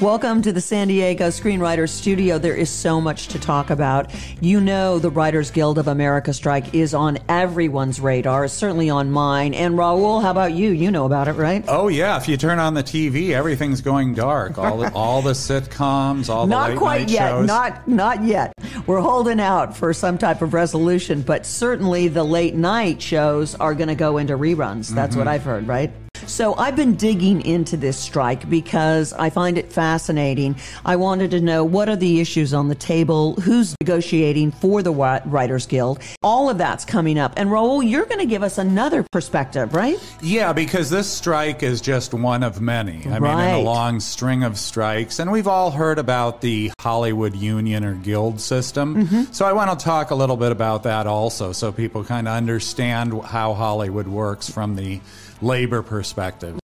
Welcome 0.00 0.42
to 0.42 0.52
the 0.52 0.60
San 0.60 0.88
Diego 0.88 1.28
Screenwriters 1.28 1.90
Studio. 1.90 2.36
There 2.36 2.56
is 2.56 2.68
so 2.68 3.00
much 3.00 3.28
to 3.28 3.38
talk 3.38 3.70
about. 3.70 4.10
You 4.40 4.60
know, 4.60 4.98
the 4.98 5.08
Writers 5.08 5.52
Guild 5.52 5.78
of 5.78 5.86
America 5.86 6.32
strike 6.34 6.74
is 6.74 6.94
on 6.94 7.18
everyone's 7.28 8.00
radar, 8.00 8.48
certainly 8.48 8.90
on 8.90 9.12
mine. 9.12 9.54
And 9.54 9.76
Raul, 9.76 10.20
how 10.20 10.32
about 10.32 10.52
you? 10.52 10.70
You 10.70 10.90
know 10.90 11.06
about 11.06 11.28
it, 11.28 11.34
right? 11.34 11.64
Oh 11.68 11.86
yeah, 11.86 12.16
if 12.16 12.26
you 12.28 12.36
turn 12.36 12.58
on 12.58 12.74
the 12.74 12.82
TV, 12.82 13.30
everything's 13.30 13.80
going 13.80 14.14
dark. 14.14 14.58
All 14.58 14.78
the, 14.78 14.92
all 14.92 15.22
the 15.22 15.30
sitcoms, 15.32 16.28
all 16.28 16.46
the 16.48 16.50
not 16.50 16.76
quite 16.76 17.08
yet. 17.08 17.28
shows. 17.28 17.46
Not 17.46 17.86
not 17.86 18.24
yet. 18.24 18.52
We're 18.86 19.00
holding 19.00 19.38
out 19.38 19.76
for 19.76 19.92
some 19.92 20.18
type 20.18 20.42
of 20.42 20.54
resolution, 20.54 21.22
but 21.22 21.46
certainly 21.46 22.08
the 22.08 22.24
late 22.24 22.56
night 22.56 23.00
shows 23.00 23.54
are 23.54 23.74
going 23.74 23.88
to 23.88 23.94
go 23.94 24.18
into 24.18 24.36
reruns. 24.36 24.88
That's 24.90 25.12
Mm-hmm. 25.12 25.18
what 25.18 25.28
I've 25.28 25.44
heard, 25.44 25.68
right? 25.68 25.92
So 26.26 26.54
I've 26.54 26.76
been 26.76 26.94
digging 26.94 27.44
into 27.44 27.76
this 27.76 27.98
strike 27.98 28.48
because 28.48 29.12
I 29.12 29.30
find 29.30 29.58
it 29.58 29.72
fascinating. 29.72 30.56
I 30.84 30.96
wanted 30.96 31.30
to 31.32 31.40
know 31.40 31.64
what 31.64 31.88
are 31.88 31.96
the 31.96 32.20
issues 32.20 32.54
on 32.54 32.68
the 32.68 32.74
table, 32.74 33.34
who's 33.34 33.74
negotiating 33.80 34.52
for 34.52 34.82
the 34.82 34.92
Writers 34.92 35.66
Guild. 35.66 36.00
All 36.22 36.48
of 36.50 36.58
that's 36.58 36.84
coming 36.84 37.18
up. 37.18 37.34
And 37.36 37.50
Raul, 37.50 37.88
you're 37.88 38.06
going 38.06 38.20
to 38.20 38.26
give 38.26 38.42
us 38.42 38.58
another 38.58 39.04
perspective, 39.12 39.74
right? 39.74 39.98
Yeah, 40.22 40.52
because 40.52 40.90
this 40.90 41.08
strike 41.08 41.62
is 41.62 41.80
just 41.80 42.14
one 42.14 42.42
of 42.42 42.60
many. 42.60 43.06
I 43.06 43.18
mean, 43.18 43.38
in 43.38 43.54
a 43.54 43.62
long 43.62 44.00
string 44.00 44.42
of 44.42 44.58
strikes. 44.58 45.18
And 45.18 45.30
we've 45.30 45.48
all 45.48 45.70
heard 45.70 45.98
about 45.98 46.40
the 46.40 46.72
Hollywood 46.80 47.34
union 47.34 47.84
or 47.84 47.94
guild 47.94 48.40
system. 48.40 49.06
Mm-hmm. 49.06 49.32
So 49.32 49.44
I 49.46 49.52
want 49.52 49.78
to 49.78 49.84
talk 49.84 50.10
a 50.10 50.14
little 50.14 50.36
bit 50.36 50.52
about 50.52 50.84
that 50.84 51.06
also 51.06 51.52
so 51.52 51.72
people 51.72 52.04
kind 52.04 52.28
of 52.28 52.34
understand 52.34 53.12
how 53.22 53.54
Hollywood 53.54 54.08
works 54.08 54.48
from 54.50 54.76
the 54.76 55.00
labor 55.42 55.82
perspective. 55.82 56.13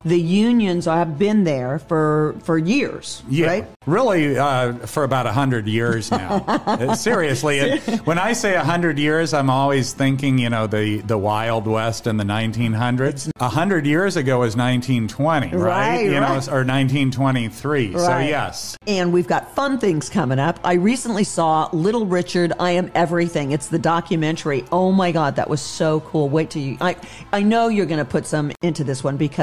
The 0.05 0.19
unions 0.19 0.87
I've 0.87 1.17
been 1.19 1.43
there 1.43 1.79
for 1.79 2.35
for 2.43 2.57
years, 2.57 3.23
Yeah, 3.29 3.47
right? 3.47 3.67
really, 3.85 4.37
uh, 4.37 4.73
for 4.87 5.03
about 5.03 5.25
a 5.25 5.31
hundred 5.31 5.67
years 5.67 6.11
now. 6.11 6.45
Uh, 6.79 6.95
Seriously, 6.95 7.59
and 7.59 7.81
when 8.05 8.17
I 8.19 8.33
say 8.33 8.55
a 8.55 8.63
hundred 8.63 8.99
years, 8.99 9.33
I'm 9.33 9.49
always 9.49 9.91
thinking, 9.93 10.37
you 10.37 10.49
know, 10.49 10.67
the 10.67 10.99
the 11.01 11.17
Wild 11.17 11.67
West 11.67 12.07
in 12.07 12.17
the 12.17 12.23
1900s. 12.23 13.29
A 13.39 13.49
hundred 13.49 13.85
years 13.85 14.15
ago 14.15 14.39
was 14.39 14.55
1920, 14.55 15.47
right? 15.47 15.53
Right, 15.55 16.03
you 16.05 16.19
know, 16.19 16.39
or 16.51 16.63
1923. 16.63 17.93
So 17.97 18.17
yes, 18.19 18.77
And 18.87 19.11
we've 19.11 19.27
got 19.27 19.53
fun 19.55 19.79
things 19.79 20.09
coming 20.09 20.39
up. 20.39 20.59
I 20.63 20.73
recently 20.73 21.23
saw 21.23 21.69
Little 21.73 22.05
Richard, 22.05 22.53
I 22.59 22.71
Am 22.71 22.91
Everything. 22.95 23.51
It's 23.51 23.67
the 23.67 23.79
documentary. 23.79 24.63
Oh 24.71 24.91
my 24.91 25.11
God, 25.11 25.35
that 25.37 25.49
was 25.49 25.61
so 25.61 25.99
cool. 26.01 26.29
Wait 26.29 26.49
till 26.51 26.61
you, 26.61 26.77
I, 26.81 26.95
I 27.33 27.41
know 27.41 27.67
you're 27.67 27.85
going 27.85 27.99
to 28.05 28.11
put 28.11 28.25
some 28.25 28.51
into 28.61 28.83
this 28.83 29.03
one 29.03 29.17
because 29.17 29.38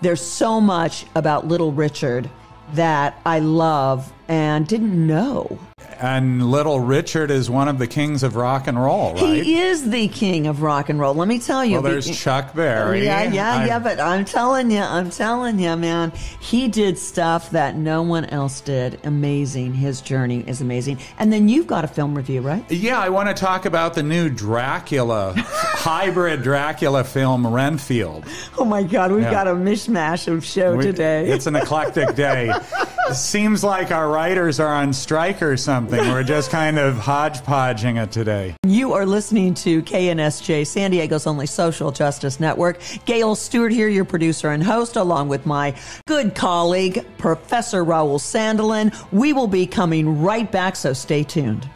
there's 0.00 0.24
so 0.24 0.60
much 0.60 1.06
about 1.14 1.46
Little 1.46 1.72
Richard 1.72 2.28
that 2.74 3.20
I 3.24 3.38
love 3.38 4.12
and 4.28 4.66
didn't 4.68 5.06
know. 5.06 5.58
and 6.00 6.50
Little 6.50 6.78
Richard 6.80 7.30
is 7.30 7.48
one 7.50 7.66
of 7.66 7.78
the 7.78 7.86
kings 7.86 8.22
of 8.22 8.36
rock 8.36 8.66
and 8.68 8.80
roll, 8.80 9.14
right? 9.14 9.42
He 9.42 9.58
is 9.58 9.90
the 9.90 10.06
king 10.08 10.46
of 10.46 10.62
rock 10.62 10.88
and 10.90 11.00
roll. 11.00 11.14
Let 11.14 11.26
me 11.28 11.38
tell 11.40 11.64
you. 11.64 11.74
well, 11.74 11.82
there's 11.82 12.06
Be- 12.08 12.14
Chuck 12.14 12.54
Berry. 12.54 13.00
Oh, 13.00 13.02
yeah, 13.02 13.22
yeah, 13.32 13.52
I've- 13.56 13.66
yeah. 13.68 13.78
But 13.78 13.98
I'm 13.98 14.24
telling 14.24 14.70
you, 14.70 14.80
I'm 14.80 15.10
telling 15.10 15.58
you, 15.58 15.74
man, 15.76 16.12
he 16.40 16.68
did 16.68 16.98
stuff 16.98 17.50
that 17.50 17.74
no 17.76 18.02
one 18.02 18.26
else 18.26 18.60
did. 18.60 19.00
Amazing. 19.04 19.74
His 19.74 20.00
journey 20.00 20.44
is 20.46 20.60
amazing. 20.60 20.98
And 21.18 21.32
then 21.32 21.48
you've 21.48 21.66
got 21.66 21.84
a 21.84 21.88
film 21.88 22.14
review, 22.14 22.42
right? 22.42 22.64
Yeah, 22.70 22.98
I 23.00 23.08
want 23.08 23.28
to 23.28 23.34
talk 23.34 23.64
about 23.64 23.94
the 23.94 24.02
new 24.02 24.28
Dracula, 24.28 25.32
hybrid 25.36 26.42
Dracula 26.42 27.02
film, 27.04 27.46
Renfield. 27.46 28.24
Oh 28.58 28.64
my 28.64 28.82
God, 28.82 29.10
we've 29.10 29.22
Yeah. 29.22 29.30
got 29.32 29.48
a 29.48 29.52
mishmash 29.54 30.28
of 30.32 30.44
show 30.44 30.76
We- 30.76 30.84
today. 30.84 31.28
It's 31.30 31.46
an 31.46 31.56
eclectic 31.56 32.14
day. 32.14 32.52
Seems 33.12 33.64
like 33.64 33.90
our 33.90 34.10
writers 34.10 34.60
are 34.60 34.74
on 34.74 34.92
strike 34.92 35.42
or 35.42 35.56
something. 35.56 35.98
We're 35.98 36.22
just 36.22 36.50
kind 36.60 36.78
of 36.78 36.96
hodgepodging 36.98 37.96
it 37.96 38.12
today. 38.12 38.54
You 38.66 38.92
are 38.92 39.06
listening 39.06 39.54
to 39.54 39.82
KNSJ, 39.82 40.66
San 40.66 40.90
Diego's 40.90 41.26
only 41.26 41.46
social 41.46 41.90
justice 41.90 42.38
network. 42.38 42.80
Gail 43.06 43.34
Stewart 43.34 43.72
here, 43.72 43.88
your 43.88 44.04
producer 44.04 44.50
and 44.50 44.62
host, 44.62 44.96
along 44.96 45.28
with 45.28 45.46
my 45.46 45.74
good 46.06 46.34
colleague, 46.34 47.04
Professor 47.16 47.84
Raul 47.84 48.18
Sandelin. 48.18 48.94
We 49.10 49.32
will 49.32 49.48
be 49.48 49.66
coming 49.66 50.20
right 50.20 50.50
back, 50.50 50.76
so 50.76 50.92
stay 50.92 51.22
tuned. 51.22 51.68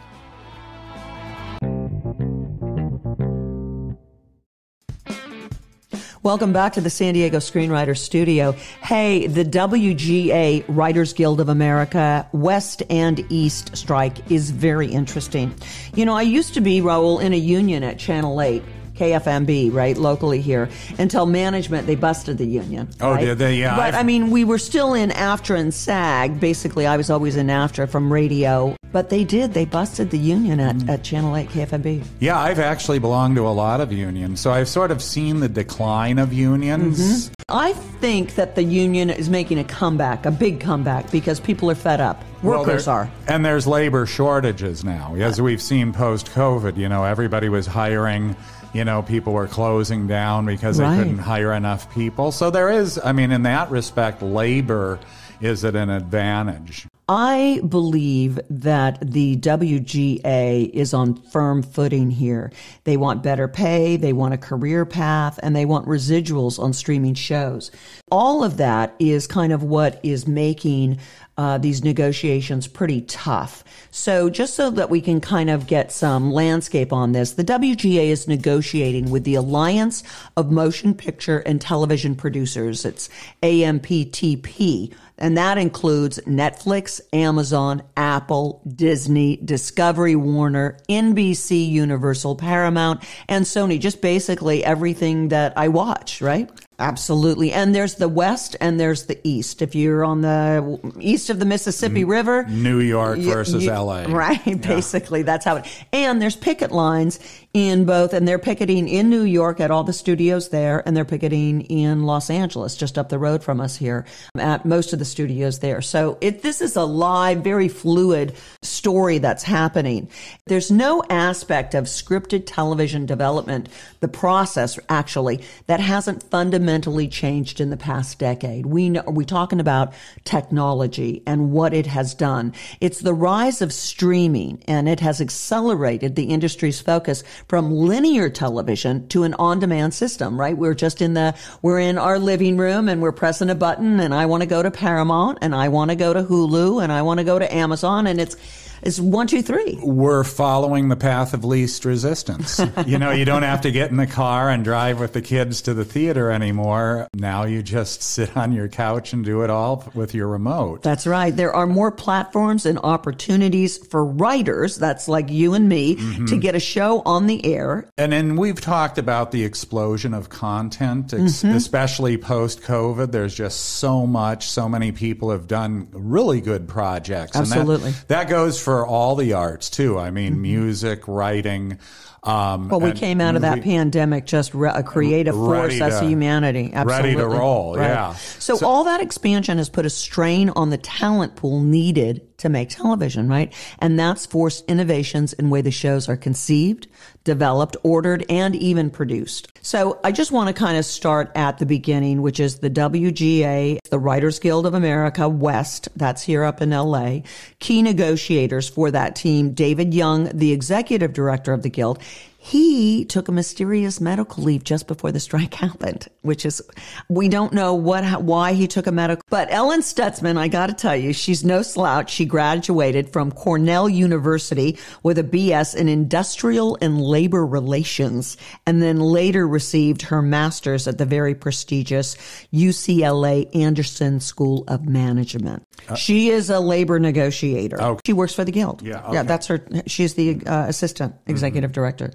Welcome 6.23 6.53
back 6.53 6.71
to 6.73 6.81
the 6.81 6.89
San 6.89 7.15
Diego 7.15 7.39
Screenwriter 7.39 7.97
Studio. 7.97 8.53
Hey, 8.81 9.27
the 9.27 9.43
WGA 9.43 10.63
Writers 10.69 11.11
Guild 11.11 11.41
of 11.41 11.49
America 11.49 12.25
West 12.31 12.81
and 12.89 13.29
East 13.29 13.75
strike 13.75 14.31
is 14.31 14.49
very 14.49 14.87
interesting. 14.87 15.53
You 15.95 16.05
know, 16.05 16.13
I 16.13 16.21
used 16.21 16.53
to 16.53 16.61
be, 16.61 16.79
Raul, 16.79 17.21
in 17.21 17.33
a 17.33 17.37
union 17.37 17.83
at 17.83 17.99
Channel 17.99 18.41
8. 18.41 18.63
KFMB, 19.03 19.73
right, 19.73 19.97
locally 19.97 20.39
here, 20.41 20.69
until 20.97 21.25
management, 21.25 21.87
they 21.87 21.95
busted 21.95 22.37
the 22.37 22.45
union. 22.47 22.87
Oh, 23.01 23.11
right? 23.11 23.25
did 23.25 23.37
they? 23.37 23.55
Yeah, 23.55 23.75
But 23.75 23.85
I've- 23.89 23.97
I 23.97 24.03
mean, 24.03 24.31
we 24.31 24.43
were 24.45 24.57
still 24.57 24.93
in 24.93 25.09
AFTRA 25.11 25.59
and 25.59 25.73
SAG. 25.73 26.39
Basically, 26.39 26.87
I 26.87 26.95
was 26.97 27.09
always 27.09 27.35
in 27.35 27.47
AFTRA 27.47 27.87
from 27.89 28.11
radio. 28.11 28.75
But 28.93 29.09
they 29.09 29.23
did, 29.23 29.55
they 29.55 29.65
busted 29.65 30.11
the 30.11 30.19
union 30.19 30.59
at, 30.59 30.75
Mm. 30.75 30.89
at 30.89 31.03
Channel 31.03 31.35
8 31.35 31.49
KFMB. 31.49 32.03
Yeah, 32.19 32.39
I've 32.39 32.59
actually 32.59 32.99
belonged 32.99 33.35
to 33.37 33.47
a 33.47 33.49
lot 33.49 33.81
of 33.81 33.91
unions, 33.91 34.39
so 34.39 34.51
I've 34.51 34.67
sort 34.69 34.91
of 34.91 35.01
seen 35.01 35.39
the 35.39 35.49
decline 35.49 36.19
of 36.19 36.31
unions. 36.31 37.31
I 37.49 37.73
think 37.73 38.35
that 38.35 38.53
the 38.55 38.61
union 38.63 39.09
is 39.09 39.29
making 39.31 39.57
a 39.57 39.63
comeback, 39.63 40.27
a 40.27 40.31
big 40.31 40.59
comeback, 40.59 41.09
because 41.11 41.39
people 41.39 41.71
are 41.71 41.75
fed 41.75 42.01
up. 42.01 42.23
Well, 42.43 42.59
Workers 42.59 42.85
there- 42.85 42.93
are. 42.93 43.09
And 43.27 43.43
there's 43.43 43.65
labor 43.65 44.05
shortages 44.05 44.83
now. 44.83 45.15
As 45.19 45.41
we've 45.41 45.61
seen 45.61 45.91
post 45.91 46.29
COVID, 46.35 46.77
you 46.77 46.87
know, 46.87 47.03
everybody 47.03 47.49
was 47.49 47.65
hiring, 47.65 48.35
you 48.73 48.83
know, 48.83 49.01
people 49.01 49.33
were 49.33 49.47
closing 49.47 50.07
down 50.07 50.45
because 50.45 50.79
Right. 50.79 50.97
they 50.97 51.03
couldn't 51.03 51.19
hire 51.19 51.53
enough 51.53 51.93
people. 51.93 52.31
So 52.31 52.49
there 52.49 52.69
is, 52.69 52.99
I 53.03 53.11
mean, 53.11 53.31
in 53.31 53.43
that 53.43 53.69
respect, 53.71 54.21
labor 54.21 54.99
is 55.39 55.63
at 55.63 55.75
an 55.75 55.89
advantage. 55.89 56.87
I 57.09 57.59
believe 57.67 58.39
that 58.49 58.97
the 59.01 59.35
WGA 59.35 60.69
is 60.73 60.93
on 60.93 61.15
firm 61.15 61.61
footing 61.61 62.09
here. 62.09 62.49
They 62.85 62.95
want 62.95 63.21
better 63.21 63.49
pay, 63.49 63.97
they 63.97 64.13
want 64.13 64.33
a 64.33 64.37
career 64.37 64.85
path, 64.85 65.37
and 65.43 65.53
they 65.53 65.65
want 65.65 65.85
residuals 65.85 66.57
on 66.59 66.71
streaming 66.71 67.13
shows. 67.15 67.71
All 68.09 68.41
of 68.41 68.55
that 68.55 68.95
is 68.99 69.27
kind 69.27 69.51
of 69.51 69.63
what 69.63 69.99
is 70.01 70.27
making 70.27 70.97
uh, 71.37 71.57
these 71.57 71.83
negotiations 71.83 72.67
pretty 72.67 73.01
tough. 73.01 73.63
So, 73.89 74.29
just 74.29 74.55
so 74.55 74.69
that 74.71 74.89
we 74.89 75.01
can 75.01 75.19
kind 75.19 75.49
of 75.49 75.67
get 75.67 75.91
some 75.91 76.31
landscape 76.31 76.93
on 76.93 77.11
this, 77.11 77.31
the 77.31 77.43
WGA 77.43 78.07
is 78.07 78.27
negotiating 78.27 79.09
with 79.09 79.23
the 79.23 79.35
Alliance 79.35 80.03
of 80.37 80.51
Motion 80.51 80.93
Picture 80.93 81.39
and 81.39 81.59
Television 81.59 82.15
Producers. 82.15 82.85
It's 82.85 83.09
AMPTP. 83.41 84.93
And 85.23 85.37
that 85.37 85.57
includes 85.57 86.19
Netflix, 86.27 86.99
Amazon, 87.13 87.81
Apple, 87.95 88.61
Disney, 88.67 89.37
Discovery, 89.37 90.17
Warner, 90.17 90.77
NBC, 90.89 91.69
Universal, 91.69 92.35
Paramount, 92.35 93.05
and 93.29 93.45
Sony. 93.45 93.79
Just 93.79 94.01
basically 94.01 94.65
everything 94.65 95.29
that 95.29 95.57
I 95.57 95.69
watch, 95.69 96.21
right? 96.21 96.51
Absolutely. 96.77 97.53
And 97.53 97.73
there's 97.73 97.95
the 97.95 98.09
West 98.09 98.57
and 98.59 98.77
there's 98.77 99.05
the 99.05 99.17
East. 99.23 99.61
If 99.61 99.75
you're 99.75 100.03
on 100.03 100.19
the 100.19 100.93
east 100.99 101.29
of 101.29 101.39
the 101.39 101.45
Mississippi 101.45 102.03
mm. 102.03 102.09
River, 102.09 102.45
New 102.49 102.81
York 102.81 103.19
versus 103.19 103.63
you- 103.63 103.71
LA. 103.71 104.03
Right, 104.13 104.61
basically, 104.61 105.21
that's 105.23 105.45
how 105.45 105.55
it. 105.55 105.65
And 105.93 106.21
there's 106.21 106.35
picket 106.35 106.73
lines 106.73 107.19
in 107.53 107.85
both, 107.85 108.13
and 108.13 108.27
they're 108.27 108.39
picketing 108.39 108.87
in 108.87 109.11
New 109.11 109.21
York 109.21 109.59
at 109.59 109.69
all 109.69 109.83
the 109.83 109.93
studios 109.93 110.49
there, 110.49 110.81
and 110.87 110.97
they're 110.97 111.05
picketing 111.05 111.61
in 111.61 112.01
Los 112.01 112.31
Angeles, 112.31 112.75
just 112.75 112.97
up 112.97 113.09
the 113.09 113.19
road 113.19 113.43
from 113.43 113.61
us 113.61 113.75
here, 113.75 114.07
at 114.35 114.65
most 114.65 114.91
of 114.91 114.97
the 114.97 115.05
studios 115.05 115.59
there. 115.59 115.79
So 115.79 116.17
it, 116.19 116.41
this 116.41 116.61
is 116.61 116.75
a 116.75 116.83
live, 116.83 117.43
very 117.43 117.67
fluid 117.67 118.33
story 118.63 119.19
that's 119.19 119.43
happening. 119.43 120.09
There's 120.47 120.71
no 120.71 121.03
aspect 121.11 121.75
of 121.75 121.85
scripted 121.85 122.45
television 122.47 123.05
development, 123.05 123.69
the 123.99 124.07
process 124.07 124.79
actually, 124.89 125.43
that 125.67 125.79
hasn't 125.79 126.23
fundamentally 126.23 127.07
changed 127.07 127.61
in 127.61 127.69
the 127.69 127.77
past 127.77 128.17
decade. 128.17 128.65
We 128.65 128.89
know, 128.89 129.03
we're 129.05 129.25
talking 129.25 129.59
about 129.59 129.93
technology 130.23 131.21
and 131.27 131.51
what 131.51 131.75
it 131.75 131.85
has 131.85 132.15
done. 132.15 132.53
It's 132.81 133.01
the 133.01 133.13
rise 133.13 133.61
of 133.61 133.71
streaming 133.71 134.63
and 134.67 134.89
it 134.89 135.01
has 135.01 135.21
accelerated 135.21 136.15
the 136.15 136.25
industry's 136.25 136.81
focus 136.81 137.23
from 137.47 137.71
linear 137.71 138.29
television 138.29 139.07
to 139.09 139.23
an 139.23 139.33
on-demand 139.35 139.93
system, 139.93 140.39
right? 140.39 140.57
We're 140.57 140.73
just 140.73 141.01
in 141.01 141.13
the, 141.13 141.35
we're 141.61 141.79
in 141.79 141.97
our 141.97 142.19
living 142.19 142.57
room 142.57 142.89
and 142.89 143.01
we're 143.01 143.11
pressing 143.11 143.49
a 143.49 143.55
button 143.55 143.99
and 143.99 144.13
I 144.13 144.25
want 144.25 144.41
to 144.41 144.47
go 144.47 144.63
to 144.63 144.71
Paramount 144.71 145.39
and 145.41 145.53
I 145.53 145.69
want 145.69 145.91
to 145.91 145.95
go 145.95 146.13
to 146.13 146.23
Hulu 146.23 146.83
and 146.83 146.91
I 146.91 147.01
want 147.01 147.19
to 147.19 147.23
go 147.23 147.39
to 147.39 147.53
Amazon 147.53 148.07
and 148.07 148.19
it's, 148.19 148.35
It's 148.83 148.99
one, 148.99 149.27
two, 149.27 149.41
three. 149.41 149.79
We're 149.81 150.25
following 150.25 150.89
the 150.89 150.97
path 150.97 151.33
of 151.33 151.45
least 151.45 151.85
resistance. 151.85 152.59
you 152.85 152.99
know, 152.99 153.11
you 153.11 153.23
don't 153.23 153.43
have 153.43 153.61
to 153.61 153.71
get 153.71 153.91
in 153.91 153.97
the 153.97 154.07
car 154.07 154.49
and 154.49 154.63
drive 154.63 154.99
with 154.99 155.13
the 155.13 155.21
kids 155.21 155.61
to 155.63 155.73
the 155.73 155.85
theater 155.85 156.29
anymore. 156.29 157.07
Now 157.13 157.45
you 157.45 157.63
just 157.63 158.03
sit 158.03 158.35
on 158.35 158.51
your 158.51 158.67
couch 158.67 159.13
and 159.13 159.23
do 159.23 159.43
it 159.43 159.49
all 159.49 159.89
with 159.93 160.13
your 160.13 160.27
remote. 160.27 160.83
That's 160.83 161.07
right. 161.07 161.33
There 161.33 161.53
are 161.53 161.65
more 161.65 161.91
platforms 161.91 162.65
and 162.65 162.77
opportunities 162.83 163.77
for 163.87 164.03
writers, 164.03 164.77
that's 164.77 165.07
like 165.07 165.29
you 165.29 165.53
and 165.53 165.69
me, 165.69 165.95
mm-hmm. 165.95 166.25
to 166.25 166.37
get 166.37 166.55
a 166.55 166.59
show 166.59 167.01
on 167.05 167.27
the 167.27 167.45
air. 167.45 167.89
And 167.97 168.11
then 168.11 168.35
we've 168.35 168.59
talked 168.59 168.97
about 168.97 169.31
the 169.31 169.45
explosion 169.45 170.13
of 170.13 170.29
content, 170.29 171.07
mm-hmm. 171.07 171.55
especially 171.55 172.17
post 172.17 172.61
COVID. 172.61 173.11
There's 173.11 173.33
just 173.33 173.59
so 173.61 174.05
much, 174.05 174.49
so 174.49 174.67
many 174.67 174.91
people 174.91 175.31
have 175.31 175.47
done 175.47 175.87
really 175.93 176.41
good 176.41 176.67
projects. 176.67 177.37
Absolutely. 177.37 177.91
That, 177.91 178.07
that, 178.07 178.29
goes 178.29 178.61
for 178.61 178.72
all 178.81 179.15
the 179.15 179.33
arts 179.33 179.69
too. 179.69 179.99
I 179.99 180.11
mean, 180.11 180.33
mm-hmm. 180.33 180.41
music, 180.41 181.07
writing, 181.07 181.79
um, 182.23 182.69
well, 182.69 182.79
we 182.79 182.93
came 182.93 183.19
out 183.19 183.35
of 183.35 183.41
that 183.41 183.55
we, 183.55 183.61
pandemic 183.63 184.25
just 184.25 184.53
re- 184.53 184.71
a 184.73 184.81
creative 184.81 185.35
force 185.35 185.77
to, 185.77 185.83
as 185.83 186.01
a 186.01 186.05
humanity. 186.05 186.71
Absolutely. 186.73 187.15
Ready 187.15 187.21
to 187.21 187.27
roll, 187.27 187.75
right. 187.75 187.87
yeah. 187.87 188.13
So, 188.13 188.55
so, 188.55 188.65
all 188.65 188.85
that 188.85 189.01
expansion 189.01 189.57
has 189.57 189.69
put 189.69 189.85
a 189.85 189.89
strain 189.89 190.49
on 190.49 190.69
the 190.69 190.77
talent 190.77 191.35
pool 191.35 191.59
needed 191.59 192.32
to 192.43 192.49
make 192.49 192.69
television, 192.69 193.27
right? 193.27 193.51
And 193.79 193.97
that's 193.97 194.25
forced 194.25 194.63
innovations 194.69 195.33
in 195.33 195.49
way 195.49 195.61
the 195.61 195.71
shows 195.71 196.07
are 196.07 196.15
conceived, 196.15 196.87
developed, 197.23 197.75
ordered, 197.83 198.25
and 198.29 198.55
even 198.55 198.89
produced. 198.89 199.49
So 199.61 199.99
I 200.03 200.11
just 200.11 200.31
want 200.31 200.47
to 200.47 200.53
kind 200.53 200.77
of 200.77 200.85
start 200.85 201.31
at 201.35 201.57
the 201.57 201.65
beginning, 201.65 202.21
which 202.21 202.39
is 202.39 202.59
the 202.59 202.69
WGA, 202.69 203.79
the 203.89 203.99
Writers 203.99 204.39
Guild 204.39 204.65
of 204.65 204.73
America 204.73 205.27
West. 205.27 205.87
That's 205.95 206.21
here 206.21 206.43
up 206.43 206.61
in 206.61 206.69
LA. 206.69 207.21
Key 207.59 207.81
negotiators 207.81 208.69
for 208.69 208.91
that 208.91 209.15
team, 209.15 209.53
David 209.53 209.93
Young, 209.93 210.25
the 210.33 210.51
executive 210.51 211.13
director 211.13 211.53
of 211.53 211.63
the 211.63 211.69
guild 211.69 211.99
he 212.45 213.05
took 213.05 213.29
a 213.29 213.31
mysterious 213.31 214.01
medical 214.01 214.43
leave 214.43 214.65
just 214.65 214.85
before 214.85 215.13
the 215.13 215.19
strike 215.21 215.53
happened, 215.53 216.09
which 216.23 216.45
is, 216.45 216.61
we 217.07 217.29
don't 217.29 217.53
know 217.53 217.73
what, 217.73 218.21
why 218.21 218.51
he 218.51 218.67
took 218.67 218.85
a 218.85 218.91
medical, 218.91 219.23
but 219.29 219.47
Ellen 219.49 219.79
Stutzman, 219.79 220.35
I 220.37 220.49
got 220.49 220.67
to 220.67 220.73
tell 220.73 220.95
you, 220.95 221.13
she's 221.13 221.45
no 221.45 221.61
slouch. 221.61 222.11
She 222.11 222.25
graduated 222.25 223.13
from 223.13 223.31
Cornell 223.31 223.87
University 223.87 224.77
with 225.03 225.17
a 225.19 225.23
BS 225.23 225.73
in 225.73 225.87
industrial 225.87 226.77
and 226.81 227.01
labor 227.01 227.45
relations 227.45 228.35
and 228.67 228.81
then 228.81 228.99
later 228.99 229.47
received 229.47 230.01
her 230.01 230.21
master's 230.21 230.85
at 230.85 230.97
the 230.97 231.05
very 231.05 231.35
prestigious 231.35 232.17
UCLA 232.51 233.55
Anderson 233.55 234.19
School 234.19 234.65
of 234.67 234.85
Management. 234.85 235.65
Uh, 235.87 235.95
she 235.95 236.29
is 236.29 236.49
a 236.49 236.59
labor 236.59 236.99
negotiator. 236.99 237.81
Okay. 237.81 238.01
She 238.05 238.13
works 238.13 238.33
for 238.33 238.45
the 238.45 238.51
Guild. 238.51 238.81
Yeah. 238.81 239.03
Okay. 239.03 239.13
Yeah, 239.15 239.23
that's 239.23 239.47
her. 239.47 239.65
She's 239.85 240.13
the 240.13 240.45
uh, 240.45 240.67
assistant 240.67 241.15
executive 241.27 241.71
mm-hmm. 241.71 241.81
director. 241.81 242.11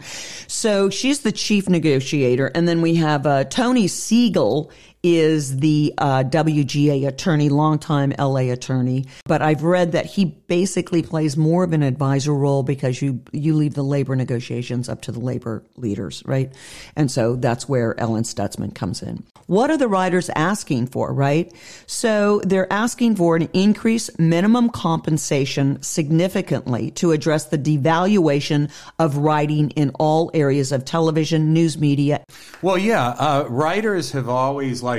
So 0.46 0.90
she's 0.90 1.20
the 1.20 1.32
chief 1.32 1.68
negotiator. 1.68 2.50
And 2.54 2.66
then 2.66 2.80
we 2.80 2.94
have 2.96 3.26
uh, 3.26 3.44
Tony 3.44 3.86
Segall 3.86 4.70
is 5.02 5.58
the 5.58 5.94
uh, 5.98 6.24
WGA 6.24 7.06
attorney, 7.06 7.48
longtime 7.48 8.12
LA 8.18 8.50
attorney. 8.52 9.06
But 9.24 9.42
I've 9.42 9.62
read 9.62 9.92
that 9.92 10.06
he 10.06 10.24
basically 10.24 11.02
plays 11.02 11.36
more 11.36 11.64
of 11.64 11.72
an 11.72 11.82
advisor 11.82 12.34
role 12.34 12.62
because 12.62 13.00
you 13.00 13.22
you 13.32 13.54
leave 13.54 13.74
the 13.74 13.84
labor 13.84 14.16
negotiations 14.16 14.88
up 14.88 15.02
to 15.02 15.12
the 15.12 15.20
labor 15.20 15.62
leaders, 15.76 16.22
right? 16.26 16.52
And 16.96 17.10
so 17.10 17.36
that's 17.36 17.68
where 17.68 17.98
Ellen 18.00 18.24
Stutzman 18.24 18.74
comes 18.74 19.02
in. 19.02 19.22
What 19.46 19.70
are 19.70 19.76
the 19.76 19.88
writers 19.88 20.30
asking 20.30 20.88
for, 20.88 21.12
right? 21.12 21.52
So 21.86 22.40
they're 22.44 22.70
asking 22.72 23.16
for 23.16 23.36
an 23.36 23.48
increased 23.52 24.18
minimum 24.18 24.68
compensation 24.70 25.80
significantly 25.82 26.90
to 26.92 27.12
address 27.12 27.46
the 27.46 27.58
devaluation 27.58 28.70
of 28.98 29.16
writing 29.16 29.70
in 29.70 29.90
all 29.98 30.30
areas 30.34 30.72
of 30.72 30.84
television, 30.84 31.52
news 31.52 31.78
media. 31.78 32.24
Well, 32.62 32.76
yeah, 32.76 33.08
uh, 33.08 33.46
writers 33.48 34.12
have 34.12 34.28
always 34.28 34.82
like 34.82 34.97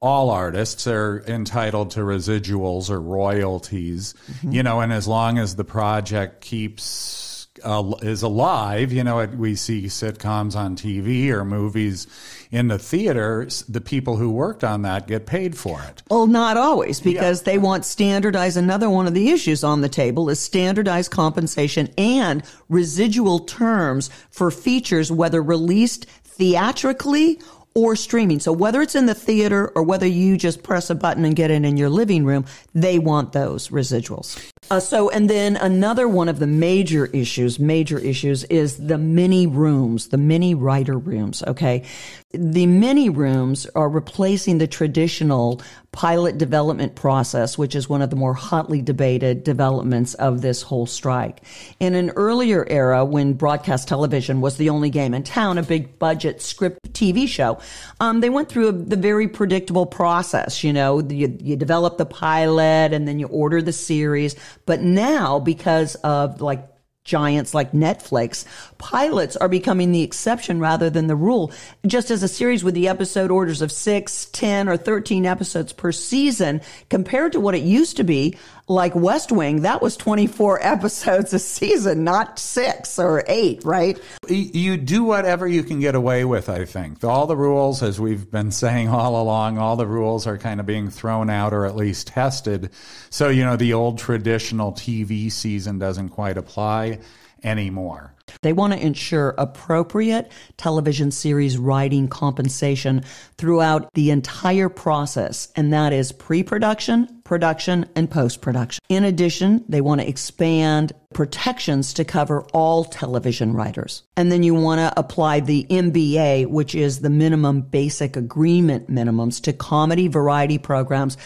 all 0.00 0.30
artists 0.30 0.86
are 0.86 1.22
entitled 1.26 1.90
to 1.92 2.00
residuals 2.00 2.88
or 2.88 3.00
royalties, 3.00 4.14
mm-hmm. 4.32 4.52
you 4.52 4.62
know, 4.62 4.80
and 4.80 4.92
as 4.92 5.06
long 5.06 5.38
as 5.38 5.56
the 5.56 5.64
project 5.64 6.40
keeps 6.40 7.48
uh, 7.62 7.92
is 8.00 8.22
alive, 8.22 8.92
you 8.92 9.04
know, 9.04 9.24
we 9.26 9.54
see 9.54 9.84
sitcoms 9.84 10.56
on 10.56 10.76
TV 10.76 11.28
or 11.28 11.44
movies 11.44 12.06
in 12.50 12.68
the 12.68 12.78
theater, 12.78 13.46
the 13.68 13.80
people 13.80 14.16
who 14.16 14.30
worked 14.30 14.64
on 14.64 14.82
that 14.82 15.06
get 15.06 15.26
paid 15.26 15.56
for 15.56 15.82
it. 15.82 16.02
Well, 16.08 16.26
not 16.26 16.56
always, 16.56 17.00
because 17.00 17.40
yeah. 17.40 17.52
they 17.52 17.58
want 17.58 17.84
standardized. 17.84 18.56
Another 18.56 18.88
one 18.88 19.06
of 19.06 19.14
the 19.14 19.28
issues 19.28 19.62
on 19.62 19.82
the 19.82 19.88
table 19.88 20.30
is 20.30 20.40
standardized 20.40 21.10
compensation 21.10 21.92
and 21.98 22.42
residual 22.68 23.40
terms 23.40 24.08
for 24.30 24.50
features, 24.50 25.12
whether 25.12 25.42
released 25.42 26.06
theatrically 26.24 27.38
or 27.80 27.96
streaming. 27.96 28.40
So 28.40 28.52
whether 28.52 28.82
it's 28.82 28.94
in 28.94 29.06
the 29.06 29.14
theater 29.14 29.72
or 29.74 29.82
whether 29.82 30.06
you 30.06 30.36
just 30.36 30.62
press 30.62 30.90
a 30.90 30.94
button 30.94 31.24
and 31.24 31.34
get 31.34 31.50
it 31.50 31.64
in 31.64 31.76
your 31.76 31.88
living 31.88 32.24
room, 32.24 32.44
they 32.74 32.98
want 32.98 33.32
those 33.32 33.68
residuals. 33.68 34.38
Uh, 34.70 34.78
so, 34.78 35.08
and 35.10 35.28
then 35.28 35.56
another 35.56 36.06
one 36.06 36.28
of 36.28 36.38
the 36.38 36.46
major 36.46 37.06
issues, 37.06 37.58
major 37.58 37.98
issues 37.98 38.44
is 38.44 38.76
the 38.76 38.98
mini 38.98 39.46
rooms, 39.46 40.08
the 40.08 40.18
mini 40.18 40.54
writer 40.54 40.96
rooms. 40.96 41.42
Okay. 41.44 41.84
The 42.32 42.66
mini 42.66 43.08
rooms 43.08 43.66
are 43.74 43.88
replacing 43.88 44.58
the 44.58 44.68
traditional 44.68 45.60
pilot 45.92 46.38
development 46.38 46.94
process, 46.94 47.58
which 47.58 47.74
is 47.74 47.88
one 47.88 48.00
of 48.00 48.10
the 48.10 48.16
more 48.16 48.34
hotly 48.34 48.80
debated 48.80 49.42
developments 49.42 50.14
of 50.14 50.40
this 50.40 50.62
whole 50.62 50.86
strike. 50.86 51.40
In 51.80 51.94
an 51.94 52.10
earlier 52.10 52.64
era, 52.70 53.04
when 53.04 53.32
broadcast 53.32 53.88
television 53.88 54.40
was 54.40 54.56
the 54.56 54.70
only 54.70 54.90
game 54.90 55.14
in 55.14 55.24
town, 55.24 55.58
a 55.58 55.64
big 55.64 55.98
budget 55.98 56.40
script 56.40 56.92
TV 56.92 57.26
show, 57.26 57.58
um, 57.98 58.20
they 58.20 58.30
went 58.30 58.48
through 58.48 58.68
a, 58.68 58.72
the 58.72 58.96
very 58.96 59.26
predictable 59.26 59.86
process. 59.86 60.62
You 60.62 60.72
know, 60.72 61.00
you, 61.00 61.36
you 61.40 61.56
develop 61.56 61.98
the 61.98 62.06
pilot 62.06 62.92
and 62.92 63.08
then 63.08 63.18
you 63.18 63.26
order 63.26 63.60
the 63.60 63.72
series. 63.72 64.36
But 64.66 64.80
now, 64.82 65.38
because 65.38 65.94
of 65.96 66.40
like 66.40 66.66
giants 67.04 67.54
like 67.54 67.72
Netflix, 67.72 68.44
pilots 68.78 69.36
are 69.36 69.48
becoming 69.48 69.90
the 69.90 70.02
exception 70.02 70.60
rather 70.60 70.90
than 70.90 71.06
the 71.06 71.16
rule. 71.16 71.50
Just 71.86 72.10
as 72.10 72.22
a 72.22 72.28
series 72.28 72.62
with 72.62 72.74
the 72.74 72.88
episode 72.88 73.30
orders 73.30 73.62
of 73.62 73.72
six, 73.72 74.26
ten, 74.26 74.68
or 74.68 74.76
13 74.76 75.26
episodes 75.26 75.72
per 75.72 75.92
season, 75.92 76.60
compared 76.88 77.32
to 77.32 77.40
what 77.40 77.54
it 77.54 77.62
used 77.62 77.96
to 77.96 78.04
be, 78.04 78.36
like 78.70 78.94
West 78.94 79.32
Wing, 79.32 79.62
that 79.62 79.82
was 79.82 79.96
24 79.96 80.60
episodes 80.64 81.34
a 81.34 81.38
season, 81.38 82.04
not 82.04 82.38
six 82.38 82.98
or 82.98 83.24
eight, 83.26 83.64
right? 83.64 83.98
You 84.28 84.76
do 84.76 85.02
whatever 85.02 85.46
you 85.46 85.64
can 85.64 85.80
get 85.80 85.96
away 85.96 86.24
with, 86.24 86.48
I 86.48 86.64
think. 86.64 87.02
All 87.02 87.26
the 87.26 87.36
rules, 87.36 87.82
as 87.82 88.00
we've 88.00 88.30
been 88.30 88.52
saying 88.52 88.88
all 88.88 89.20
along, 89.20 89.58
all 89.58 89.76
the 89.76 89.88
rules 89.88 90.26
are 90.26 90.38
kind 90.38 90.60
of 90.60 90.66
being 90.66 90.88
thrown 90.88 91.28
out 91.28 91.52
or 91.52 91.66
at 91.66 91.74
least 91.74 92.06
tested. 92.06 92.70
So, 93.10 93.28
you 93.28 93.44
know, 93.44 93.56
the 93.56 93.72
old 93.72 93.98
traditional 93.98 94.72
TV 94.72 95.32
season 95.32 95.80
doesn't 95.80 96.10
quite 96.10 96.38
apply 96.38 97.00
anymore. 97.42 98.14
They 98.42 98.52
want 98.52 98.72
to 98.72 98.78
ensure 98.78 99.34
appropriate 99.36 100.30
television 100.56 101.10
series 101.10 101.58
writing 101.58 102.06
compensation 102.06 103.02
throughout 103.36 103.92
the 103.94 104.10
entire 104.10 104.68
process, 104.68 105.48
and 105.56 105.72
that 105.72 105.92
is 105.92 106.12
pre 106.12 106.42
production, 106.42 107.19
production, 107.30 107.86
and 107.94 108.10
post 108.10 108.40
production. 108.40 108.82
In 108.88 109.04
addition, 109.04 109.64
they 109.68 109.80
want 109.80 110.00
to 110.00 110.08
expand 110.08 110.92
protections 111.12 111.92
to 111.92 112.04
cover 112.04 112.42
all 112.52 112.84
television 112.84 113.52
writers. 113.52 114.04
And 114.16 114.30
then 114.30 114.44
you 114.44 114.54
want 114.54 114.78
to 114.78 114.92
apply 114.98 115.40
the 115.40 115.66
MBA, 115.68 116.46
which 116.46 116.72
is 116.74 117.00
the 117.00 117.10
minimum 117.10 117.62
basic 117.62 118.16
agreement 118.16 118.88
minimums 118.88 119.42
to 119.42 119.52
comedy 119.52 120.06
variety 120.06 120.56
programs 120.56 121.16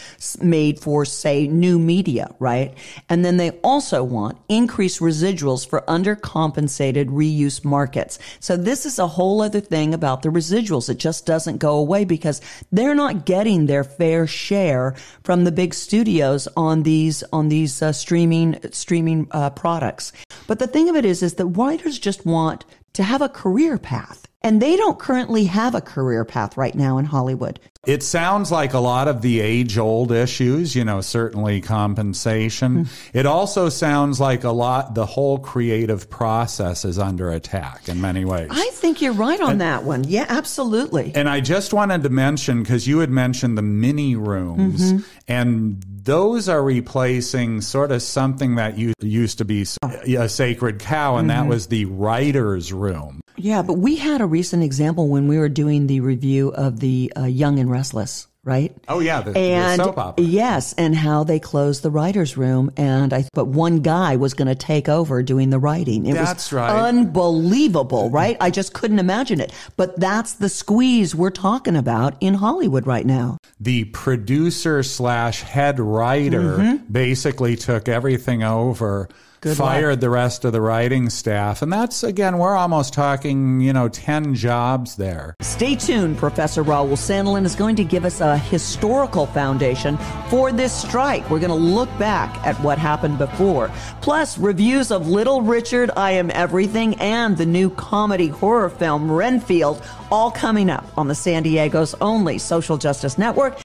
made 0.40 0.80
for, 0.80 1.04
say, 1.04 1.46
new 1.46 1.78
media, 1.78 2.34
right? 2.38 2.74
And 3.10 3.24
then 3.24 3.36
they 3.36 3.50
also 3.62 4.02
want 4.02 4.38
increased 4.48 5.00
residuals 5.00 5.68
for 5.68 5.82
undercompensated 5.82 7.10
reuse 7.10 7.62
markets. 7.62 8.18
So 8.40 8.56
this 8.56 8.86
is 8.86 8.98
a 8.98 9.06
whole 9.06 9.42
other 9.42 9.60
thing 9.60 9.92
about 9.92 10.22
the 10.22 10.30
residuals. 10.30 10.88
It 10.88 10.98
just 10.98 11.26
doesn't 11.26 11.58
go 11.58 11.76
away 11.76 12.06
because 12.06 12.40
they're 12.72 12.94
not 12.94 13.26
getting 13.26 13.66
their 13.66 13.84
fair 13.84 14.26
share 14.26 14.94
from 15.24 15.44
the 15.44 15.52
big 15.52 15.74
studios 15.74 16.48
on 16.56 16.84
these, 16.84 17.22
on 17.34 17.48
these 17.48 17.82
uh, 17.82 17.92
streaming, 17.92 18.58
streaming 18.72 19.26
uh, 19.30 19.50
products 19.50 19.73
products. 19.74 20.12
But 20.46 20.60
the 20.60 20.68
thing 20.68 20.88
of 20.88 20.94
it 20.94 21.04
is, 21.04 21.20
is 21.20 21.34
that 21.34 21.46
writers 21.46 21.98
just 21.98 22.24
want 22.24 22.64
to 22.92 23.02
have 23.02 23.20
a 23.20 23.28
career 23.28 23.76
path. 23.76 24.28
And 24.40 24.62
they 24.62 24.76
don't 24.76 25.00
currently 25.00 25.46
have 25.46 25.74
a 25.74 25.80
career 25.80 26.24
path 26.24 26.56
right 26.56 26.76
now 26.76 26.96
in 26.96 27.06
Hollywood. 27.06 27.58
It 27.86 28.02
sounds 28.02 28.50
like 28.50 28.74
a 28.74 28.78
lot 28.78 29.08
of 29.08 29.22
the 29.22 29.40
age 29.40 29.78
old 29.78 30.12
issues, 30.12 30.74
you 30.74 30.84
know, 30.84 31.00
certainly 31.00 31.60
compensation. 31.60 32.84
Hmm. 32.84 33.16
It 33.18 33.26
also 33.26 33.68
sounds 33.68 34.20
like 34.20 34.44
a 34.44 34.50
lot, 34.50 34.94
the 34.94 35.06
whole 35.06 35.38
creative 35.38 36.08
process 36.10 36.84
is 36.84 36.98
under 36.98 37.30
attack 37.30 37.88
in 37.88 38.00
many 38.00 38.24
ways. 38.24 38.48
I 38.50 38.70
think 38.72 39.02
you're 39.02 39.12
right 39.12 39.40
on 39.40 39.58
that 39.58 39.84
one. 39.84 40.04
Yeah, 40.04 40.26
absolutely. 40.28 41.12
And 41.14 41.28
I 41.28 41.40
just 41.40 41.72
wanted 41.72 42.02
to 42.02 42.10
mention, 42.10 42.62
because 42.62 42.86
you 42.86 42.98
had 42.98 43.10
mentioned 43.10 43.58
the 43.58 43.62
mini 43.62 44.16
rooms, 44.16 44.92
mm-hmm. 44.92 45.04
and 45.28 45.82
those 45.86 46.48
are 46.48 46.62
replacing 46.62 47.60
sort 47.60 47.90
of 47.92 48.02
something 48.02 48.56
that 48.56 48.76
used 48.78 49.38
to 49.38 49.44
be 49.44 49.66
a 49.82 50.28
sacred 50.28 50.78
cow, 50.78 51.16
and 51.16 51.30
that 51.30 51.40
mm-hmm. 51.40 51.48
was 51.48 51.68
the 51.68 51.84
writer's 51.86 52.72
room. 52.72 53.20
Yeah, 53.36 53.62
but 53.62 53.74
we 53.74 53.96
had 53.96 54.20
a 54.20 54.26
recent 54.26 54.62
example 54.62 55.08
when 55.08 55.28
we 55.28 55.38
were 55.38 55.48
doing 55.48 55.86
the 55.86 56.00
review 56.00 56.48
of 56.50 56.80
the 56.80 57.12
uh, 57.16 57.24
Young 57.24 57.58
and 57.58 57.70
Restless, 57.70 58.28
right? 58.44 58.76
Oh, 58.88 59.00
yeah, 59.00 59.22
the, 59.22 59.32
the 59.32 59.38
and 59.38 59.82
soap 59.82 59.98
opera. 59.98 60.24
yes, 60.24 60.72
and 60.74 60.94
how 60.94 61.24
they 61.24 61.40
closed 61.40 61.82
the 61.82 61.90
writers' 61.90 62.36
room, 62.36 62.70
and 62.76 63.12
I 63.12 63.24
but 63.34 63.46
one 63.46 63.80
guy 63.80 64.16
was 64.16 64.34
going 64.34 64.48
to 64.48 64.54
take 64.54 64.88
over 64.88 65.22
doing 65.22 65.50
the 65.50 65.58
writing. 65.58 66.06
It 66.06 66.14
That's 66.14 66.52
was 66.52 66.52
right. 66.52 66.88
unbelievable, 66.88 68.10
right? 68.10 68.36
I 68.40 68.50
just 68.50 68.72
couldn't 68.72 68.98
imagine 68.98 69.40
it. 69.40 69.52
But 69.76 69.98
that's 69.98 70.34
the 70.34 70.48
squeeze 70.48 71.14
we're 71.14 71.30
talking 71.30 71.74
about 71.76 72.14
in 72.20 72.34
Hollywood 72.34 72.86
right 72.86 73.06
now. 73.06 73.38
the 73.58 73.84
producer 73.86 74.82
slash 74.82 75.42
head 75.42 75.80
writer 75.80 76.78
basically 76.90 77.56
took 77.56 77.88
everything 77.88 78.42
over, 78.42 79.08
fired 79.52 80.00
the 80.00 80.10
rest 80.10 80.44
of 80.44 80.52
the 80.52 80.60
writing 80.60 81.10
staff. 81.10 81.62
And 81.62 81.72
that's, 81.72 82.02
again, 82.02 82.38
we're 82.38 82.56
almost 82.56 82.94
talking, 82.94 83.60
you 83.60 83.72
know, 83.72 83.88
10 83.88 84.34
jobs 84.34 84.96
there. 84.96 85.36
Stay 85.40 85.74
tuned. 85.76 86.16
Professor 86.16 86.64
Raul 86.64 86.90
Sandelin 86.92 87.44
is 87.44 87.54
going 87.54 87.76
to 87.76 87.84
give 87.84 88.04
us 88.04 88.20
a 88.20 88.38
historical 88.38 89.26
foundation 89.26 89.98
for 90.28 90.52
this 90.52 90.72
strike. 90.72 91.28
We're 91.30 91.40
going 91.40 91.50
to 91.50 91.54
look 91.54 91.90
back 91.98 92.34
at 92.46 92.58
what 92.60 92.78
happened 92.78 93.18
before. 93.18 93.70
Plus, 94.00 94.38
reviews 94.38 94.90
of 94.90 95.08
Little 95.08 95.42
Richard, 95.42 95.90
I 95.96 96.12
Am 96.12 96.30
Everything, 96.30 96.94
and 96.96 97.36
the 97.36 97.46
new 97.46 97.70
comedy 97.70 98.28
horror 98.28 98.70
film 98.70 99.10
Renfield, 99.10 99.82
all 100.10 100.30
coming 100.30 100.70
up 100.70 100.86
on 100.96 101.08
the 101.08 101.14
San 101.14 101.42
Diego's 101.42 101.94
only 102.00 102.38
social 102.38 102.78
justice 102.78 103.18
network. 103.18 103.60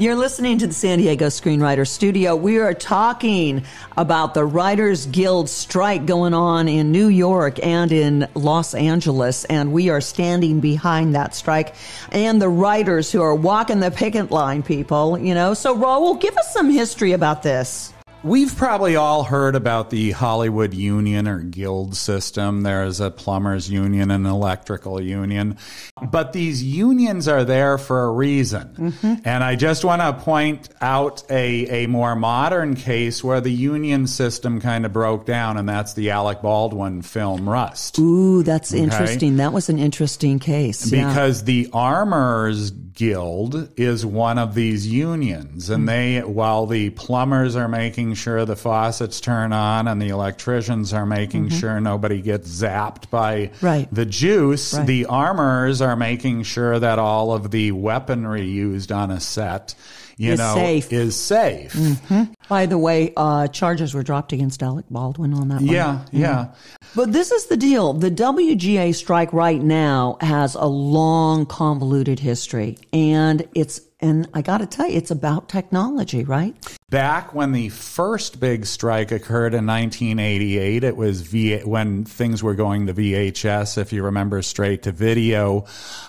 You're 0.00 0.14
listening 0.14 0.58
to 0.58 0.68
the 0.68 0.72
San 0.72 0.98
Diego 0.98 1.26
Screenwriter 1.26 1.84
Studio. 1.84 2.36
We 2.36 2.58
are 2.58 2.72
talking 2.72 3.64
about 3.96 4.32
the 4.32 4.44
Writers 4.44 5.06
Guild 5.06 5.48
strike 5.48 6.06
going 6.06 6.34
on 6.34 6.68
in 6.68 6.92
New 6.92 7.08
York 7.08 7.58
and 7.66 7.90
in 7.90 8.28
Los 8.36 8.76
Angeles, 8.76 9.44
and 9.46 9.72
we 9.72 9.90
are 9.90 10.00
standing 10.00 10.60
behind 10.60 11.16
that 11.16 11.34
strike 11.34 11.74
and 12.12 12.40
the 12.40 12.48
writers 12.48 13.10
who 13.10 13.20
are 13.20 13.34
walking 13.34 13.80
the 13.80 13.90
picket 13.90 14.30
line, 14.30 14.62
people, 14.62 15.18
you 15.18 15.34
know. 15.34 15.52
So, 15.52 15.76
Raul, 15.76 16.20
give 16.20 16.36
us 16.36 16.54
some 16.54 16.70
history 16.70 17.10
about 17.10 17.42
this. 17.42 17.92
We've 18.24 18.54
probably 18.56 18.96
all 18.96 19.22
heard 19.22 19.54
about 19.54 19.90
the 19.90 20.10
Hollywood 20.10 20.74
union 20.74 21.28
or 21.28 21.38
guild 21.38 21.96
system. 21.96 22.62
There's 22.62 22.98
a 22.98 23.12
plumbers 23.12 23.70
union 23.70 24.10
and 24.10 24.26
an 24.26 24.32
electrical 24.32 25.00
union. 25.00 25.56
But 26.02 26.32
these 26.32 26.62
unions 26.62 27.28
are 27.28 27.44
there 27.44 27.78
for 27.78 28.04
a 28.04 28.10
reason. 28.10 28.74
Mm-hmm. 28.76 29.14
And 29.24 29.44
I 29.44 29.54
just 29.54 29.84
want 29.84 30.02
to 30.02 30.12
point 30.14 30.68
out 30.80 31.22
a, 31.30 31.84
a 31.84 31.86
more 31.86 32.16
modern 32.16 32.74
case 32.74 33.22
where 33.22 33.40
the 33.40 33.52
union 33.52 34.08
system 34.08 34.60
kind 34.60 34.84
of 34.84 34.92
broke 34.92 35.24
down, 35.24 35.56
and 35.56 35.68
that's 35.68 35.94
the 35.94 36.10
Alec 36.10 36.42
Baldwin 36.42 37.02
film 37.02 37.48
Rust. 37.48 38.00
Ooh, 38.00 38.42
that's 38.42 38.72
interesting. 38.72 39.36
That 39.36 39.52
was 39.52 39.68
an 39.68 39.78
interesting 39.78 40.40
case. 40.40 40.90
yeah. 40.90 41.08
Because 41.08 41.44
the 41.44 41.70
Armors 41.72 42.72
Guild 42.98 43.68
is 43.78 44.04
one 44.04 44.38
of 44.38 44.56
these 44.56 44.88
unions, 44.88 45.70
and 45.70 45.84
mm. 45.84 45.86
they, 45.86 46.20
while 46.20 46.66
the 46.66 46.90
plumbers 46.90 47.54
are 47.54 47.68
making 47.68 48.07
sure 48.14 48.44
the 48.44 48.56
faucets 48.56 49.20
turn 49.20 49.52
on 49.52 49.88
and 49.88 50.00
the 50.00 50.08
electricians 50.08 50.92
are 50.92 51.06
making 51.06 51.46
mm-hmm. 51.48 51.58
sure 51.58 51.80
nobody 51.80 52.20
gets 52.22 52.48
zapped 52.48 53.10
by 53.10 53.50
Right. 53.60 53.88
the 53.92 54.06
juice, 54.06 54.74
Right. 54.74 54.86
the 54.86 55.06
armors 55.06 55.80
are 55.80 55.96
making 55.96 56.42
sure 56.44 56.78
that 56.78 56.98
all 56.98 57.32
of 57.32 57.50
the 57.50 57.72
weaponry 57.72 58.46
used 58.46 58.92
on 58.92 59.10
a 59.10 59.20
set, 59.20 59.74
you 60.16 60.32
Is 60.32 60.38
know, 60.38 60.54
safe. 60.54 60.92
is 60.92 61.14
safe. 61.16 61.72
Mm-hmm. 61.74 62.22
By 62.48 62.66
the 62.66 62.78
way, 62.78 63.12
uh, 63.16 63.48
charges 63.48 63.94
were 63.94 64.02
dropped 64.02 64.32
against 64.32 64.62
Alec 64.62 64.86
Baldwin 64.90 65.34
on 65.34 65.48
that 65.48 65.56
one. 65.56 65.66
Yeah, 65.66 66.04
yeah. 66.12 66.48
But 66.96 67.12
this 67.12 67.30
is 67.30 67.46
the 67.46 67.56
deal. 67.56 67.92
The 67.92 68.10
WGA 68.10 68.94
strike 68.94 69.32
right 69.32 69.60
now 69.60 70.16
has 70.20 70.54
a 70.54 70.66
long, 70.66 71.46
convoluted 71.46 72.18
history. 72.18 72.78
And 72.92 73.46
it's, 73.54 73.82
and 74.00 74.28
I 74.32 74.42
got 74.42 74.58
to 74.58 74.66
tell 74.66 74.88
you, 74.88 74.96
it's 74.96 75.10
about 75.10 75.48
technology, 75.48 76.24
right? 76.24 76.54
Back 76.90 77.34
when 77.34 77.52
the 77.52 77.68
first 77.68 78.40
big 78.40 78.64
strike 78.64 79.12
occurred 79.12 79.52
in 79.52 79.66
1988, 79.66 80.84
it 80.84 80.96
was 80.96 81.20
v- 81.20 81.58
when 81.58 82.06
things 82.06 82.42
were 82.42 82.54
going 82.54 82.86
to 82.86 82.94
VHS. 82.94 83.76
If 83.76 83.92
you 83.92 84.04
remember 84.04 84.40
straight 84.40 84.84
to 84.84 84.92
video, 84.92 85.66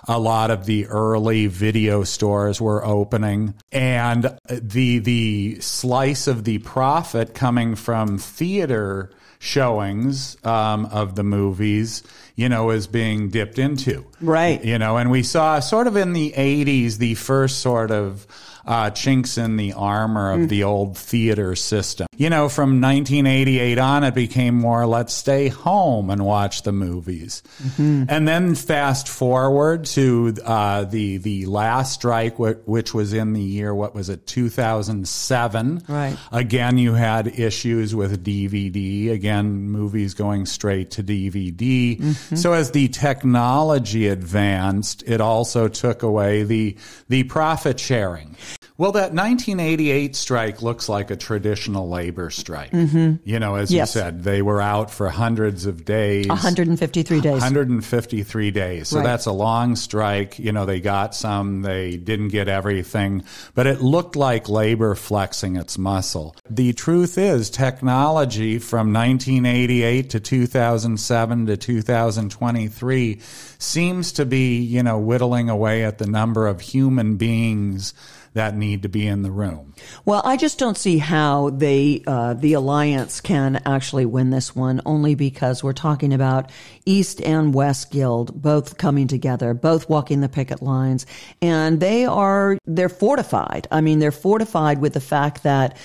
a 0.07 0.17
lot 0.17 0.51
of 0.51 0.65
the 0.65 0.85
early 0.87 1.47
video 1.47 2.05
stores 2.05 2.61
were 2.61 2.85
opening, 2.85 3.55
and 3.73 4.39
the 4.47 4.99
the 4.99 5.57
slice 5.59 6.27
of 6.29 6.45
the 6.45 6.59
profit 6.59 7.33
coming 7.33 7.75
from 7.75 8.17
theater 8.17 9.11
showings 9.39 10.37
um, 10.45 10.85
of 10.85 11.15
the 11.15 11.23
movies, 11.23 12.03
you 12.35 12.49
know, 12.49 12.69
is 12.69 12.87
being 12.87 13.29
dipped 13.29 13.57
into. 13.57 14.05
Right. 14.21 14.63
You 14.63 14.77
know, 14.77 14.97
and 14.97 15.09
we 15.09 15.23
saw 15.23 15.59
sort 15.59 15.87
of 15.87 15.95
in 15.95 16.13
the 16.13 16.33
80s 16.33 16.97
the 16.97 17.15
first 17.15 17.59
sort 17.59 17.91
of 17.91 18.27
uh, 18.65 18.91
chinks 18.91 19.37
in 19.37 19.57
the 19.57 19.73
armor 19.73 20.31
of 20.31 20.49
the 20.49 20.63
old 20.63 20.97
theater 20.97 21.55
system. 21.55 22.08
You 22.19 22.29
know, 22.29 22.49
from 22.49 22.81
1988 22.81 23.77
on, 23.77 24.03
it 24.03 24.13
became 24.13 24.53
more 24.53 24.85
let's 24.85 25.13
stay 25.13 25.47
home 25.47 26.09
and 26.09 26.25
watch 26.25 26.63
the 26.63 26.73
movies. 26.73 27.41
And 27.77 28.27
then 28.27 28.55
fast 28.55 29.07
forward 29.07 29.85
to 29.85 30.35
uh, 30.43 30.83
the 30.83 31.15
the 31.17 31.45
last 31.45 31.93
strike, 31.93 32.37
which 32.37 32.93
was 32.93 33.13
in 33.13 33.31
the 33.31 33.41
year 33.41 33.73
what 33.73 33.95
was 33.95 34.09
it, 34.09 34.27
2007? 34.27 35.83
Right. 35.87 36.17
Again, 36.33 36.77
you 36.77 36.93
had 36.93 37.27
issues 37.39 37.95
with 37.95 38.21
DVD. 38.21 39.11
Again, 39.11 39.69
movies 39.69 40.13
going 40.13 40.45
straight 40.45 40.91
to 40.91 41.03
DVD. 41.03 42.37
So 42.37 42.51
as 42.51 42.71
the 42.71 42.89
technology 42.89 44.09
advanced, 44.09 45.03
it 45.07 45.21
also 45.21 45.69
took 45.69 46.03
away 46.03 46.43
the 46.43 46.75
the 47.07 47.23
profit 47.23 47.79
sharing. 47.79 48.35
Well, 48.79 48.93
that 48.93 49.13
1988 49.13 50.15
strike 50.15 50.61
looks 50.61 50.87
like 50.87 51.11
a 51.11 51.17
traditional 51.17 51.89
labor 51.89 52.29
strike. 52.29 52.71
Mm-hmm. 52.71 53.15
You 53.25 53.37
know, 53.37 53.55
as 53.55 53.69
Yes. 53.73 53.93
you 53.93 53.99
said, 54.01 54.23
they 54.23 54.41
were 54.41 54.61
out 54.61 54.89
for 54.89 55.09
hundreds 55.09 55.65
of 55.65 55.83
days. 55.83 56.29
153 56.29 57.19
days. 57.19 57.41
153 57.41 58.51
days. 58.51 58.87
So 58.87 58.99
Right. 58.99 59.03
that's 59.05 59.25
a 59.25 59.33
long 59.33 59.75
strike. 59.75 60.39
You 60.39 60.53
know, 60.53 60.65
they 60.65 60.79
got 60.79 61.13
some, 61.13 61.61
they 61.61 61.97
didn't 61.97 62.29
get 62.29 62.47
everything, 62.47 63.23
but 63.53 63.67
it 63.67 63.81
looked 63.81 64.15
like 64.15 64.47
labor 64.47 64.95
flexing 64.95 65.57
its 65.57 65.77
muscle. 65.77 66.33
The 66.49 66.71
truth 66.71 67.17
is, 67.17 67.49
technology 67.49 68.59
from 68.59 68.93
1988 68.93 70.09
to 70.11 70.21
2007 70.21 71.47
to 71.47 71.57
2023 71.57 73.19
seems 73.57 74.13
to 74.13 74.25
be, 74.25 74.59
you 74.59 74.83
know, 74.83 74.97
whittling 74.99 75.49
away 75.49 75.83
at 75.83 75.97
the 75.97 76.07
number 76.07 76.47
of 76.47 76.61
human 76.61 77.17
beings 77.17 77.93
that 78.33 78.55
need 78.55 78.83
to 78.83 78.89
be 78.89 79.07
in 79.07 79.21
the 79.21 79.31
room. 79.31 79.73
Well, 80.05 80.21
I 80.25 80.37
just 80.37 80.59
don't 80.59 80.77
see 80.77 80.97
how 80.97 81.49
they, 81.51 82.03
uh, 82.05 82.33
the 82.33 82.53
alliance 82.53 83.21
can 83.21 83.61
actually 83.65 84.05
win 84.05 84.29
this 84.29 84.55
one, 84.55 84.81
only 84.85 85.15
because 85.15 85.63
we're 85.63 85.73
talking 85.73 86.13
about 86.13 86.51
East 86.85 87.21
and 87.21 87.53
West 87.53 87.91
Guild 87.91 88.41
both 88.41 88.77
coming 88.77 89.07
together, 89.07 89.53
both 89.53 89.89
walking 89.89 90.21
the 90.21 90.29
picket 90.29 90.61
lines, 90.61 91.05
and 91.41 91.79
they 91.79 92.05
are 92.05 92.57
they're 92.65 92.89
fortified. 92.89 93.67
I 93.71 93.81
mean, 93.81 93.99
they're 93.99 94.11
fortified 94.11 94.79
with 94.79 94.93
the 94.93 95.01
fact 95.01 95.43
that 95.43 95.77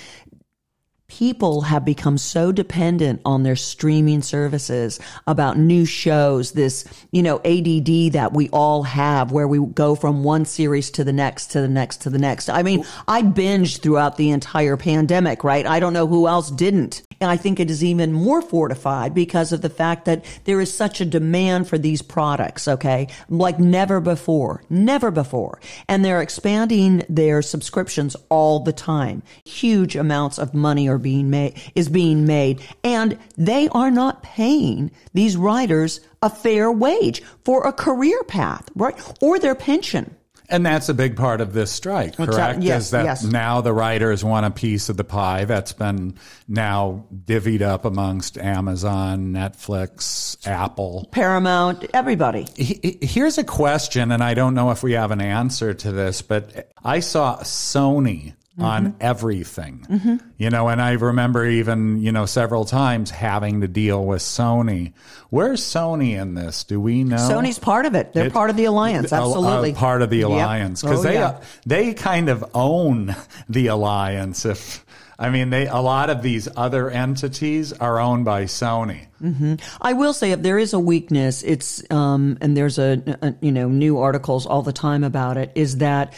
people 1.09 1.61
have 1.63 1.85
become 1.85 2.17
so 2.17 2.51
dependent 2.51 3.21
on 3.25 3.43
their 3.43 3.57
streaming 3.57 4.23
services 4.23 4.99
about 5.27 5.59
new 5.59 5.85
shows 5.85 6.53
this 6.53 6.85
you 7.13 7.23
know 7.23 7.37
ADD 7.45 8.13
that 8.15 8.33
we 8.33 8.49
all 8.51 8.83
have 8.83 9.31
where 9.31 9.47
we 9.47 9.59
go 9.59 9.95
from 9.95 10.25
one 10.25 10.45
series 10.47 10.91
to 10.91 11.05
the 11.05 11.13
next 11.13 11.49
to 11.49 11.61
the 11.61 11.69
next 11.69 11.99
to 11.99 12.11
the 12.11 12.19
next 12.19 12.49
i 12.49 12.63
mean 12.63 12.85
i 13.07 13.23
binged 13.23 13.81
throughout 13.81 14.17
the 14.17 14.31
entire 14.31 14.77
pandemic 14.77 15.45
right 15.45 15.67
i 15.67 15.79
don't 15.79 15.93
know 15.93 16.07
who 16.07 16.27
else 16.27 16.51
didn't 16.51 17.03
And 17.21 17.31
I 17.31 17.37
think 17.37 17.59
it 17.59 17.71
is 17.71 17.83
even 17.83 18.13
more 18.13 18.43
fortified 18.43 19.15
because 19.15 19.53
of 19.53 19.63
the 19.63 19.71
fact 19.71 20.05
that 20.05 20.25
there 20.45 20.61
is 20.61 20.75
such 20.75 21.01
a 21.01 21.07
demand 21.07 21.69
for 21.69 21.79
these 21.79 22.03
products, 22.03 22.69
okay? 22.69 23.09
Like 23.29 23.59
never 23.59 24.01
before, 24.01 24.63
never 24.69 25.11
before. 25.11 25.61
And 25.89 26.05
they're 26.05 26.21
expanding 26.21 27.03
their 27.09 27.41
subscriptions 27.41 28.17
all 28.29 28.61
the 28.61 28.73
time. 28.73 29.23
Huge 29.45 29.97
amounts 29.97 30.39
of 30.39 30.53
money 30.55 30.89
are 30.95 30.99
being 30.99 31.31
made, 31.31 31.61
is 31.75 31.89
being 31.89 32.27
made. 32.27 32.63
And 32.83 33.19
they 33.37 33.69
are 33.69 33.91
not 33.91 34.23
paying 34.23 34.91
these 35.13 35.37
writers 35.37 36.01
a 36.23 36.31
fair 36.31 36.73
wage 36.73 37.23
for 37.45 37.67
a 37.67 37.73
career 37.73 38.23
path, 38.25 38.69
right? 38.75 38.99
Or 39.21 39.39
their 39.39 39.55
pension. 39.55 40.17
And 40.49 40.65
that's 40.65 40.91
a 40.91 40.95
big 40.95 41.17
part 41.17 41.41
of 41.41 41.55
this 41.55 41.71
strike, 41.71 42.17
correct? 42.17 42.63
yes, 42.63 42.85
Is 42.85 42.91
that 42.91 43.05
yes. 43.05 43.25
now 43.25 43.63
the 43.63 43.73
writers 43.73 44.23
want 44.23 44.45
a 44.45 44.51
piece 44.51 44.91
of 44.91 44.97
the 44.99 45.05
pie 45.05 45.47
that's 45.47 45.73
been 45.73 46.17
now 46.47 47.07
divvied 47.25 47.63
up 47.63 47.87
amongst 47.87 48.37
Amazon, 48.37 49.33
Netflix, 49.33 50.47
Apple. 50.47 51.09
Paramount, 51.13 51.87
everybody. 51.95 52.47
Here's 52.57 53.39
a 53.39 53.45
question, 53.45 54.13
and 54.13 54.23
I 54.23 54.35
don't 54.35 54.55
know 54.55 54.71
if 54.71 54.83
we 54.83 54.93
have 54.93 55.13
an 55.13 55.23
answer 55.23 55.73
to 55.73 55.93
this, 55.93 56.21
but 56.21 56.71
I 56.85 57.01
saw 57.01 57.39
Sony 57.39 58.35
on 58.59 58.87
mm-hmm. 58.89 58.97
everything. 59.01 59.87
Mm-hmm. 59.91 60.17
You 60.39 60.51
know, 60.51 60.69
and 60.69 60.81
I 60.81 60.93
remember 60.93 61.45
even, 61.45 62.01
you 62.01 62.13
know, 62.13 62.25
several 62.27 62.65
times 62.65 63.11
having 63.11 63.63
to 63.63 63.69
deal 63.69 64.05
with 64.05 64.23
Sony. 64.23 64.93
Where's 65.31 65.61
Sony 65.61 66.21
in 66.21 66.35
this? 66.35 66.63
Do 66.65 66.81
we 66.81 67.03
know? 67.03 67.17
Sony's 67.17 67.59
part 67.59 67.87
of 67.87 67.95
it. 67.95 68.13
They're 68.13 68.27
It- 68.27 68.33
part 68.33 68.51
of 68.51 68.57
the 68.57 68.67
alliance. 68.67 69.11
a- 69.11 69.17
a 69.17 69.27
Absolutely. 69.27 69.73
part 69.73 70.03
of 70.03 70.11
the 70.11 70.19
Yep. 70.19 70.29
alliance 70.29 70.83
because 70.83 71.01
Oh, 71.01 71.03
they 71.03 71.15
yeah. 71.15 71.39
they 71.67 71.95
kind 71.95 72.29
of 72.29 72.45
own 72.55 73.17
the 73.49 73.67
alliance. 73.69 74.45
If 74.45 74.85
I 75.17 75.31
mean, 75.31 75.51
they 75.51 75.67
a 75.69 75.77
lot 75.79 76.11
of 76.11 76.23
these 76.23 76.49
other 76.57 76.91
entities 76.91 77.73
are 77.73 78.01
owned 78.01 78.25
by 78.25 78.45
Sony. 78.45 79.07
Mm-hmm. 79.23 79.55
I 79.81 79.93
will 79.93 80.13
say 80.13 80.33
if 80.33 80.43
there 80.43 80.59
is 80.59 80.73
a 80.73 80.79
weakness, 80.79 81.43
it's 81.45 81.83
um, 81.91 82.37
and 82.41 82.57
there's 82.57 82.79
a, 82.79 83.01
a 83.23 83.35
you 83.41 83.53
know 83.53 83.69
new 83.69 83.99
articles 83.99 84.45
all 84.45 84.63
the 84.63 84.73
time 84.73 85.03
about 85.05 85.37
it. 85.37 85.53
Is 85.55 85.79
that 85.79 86.13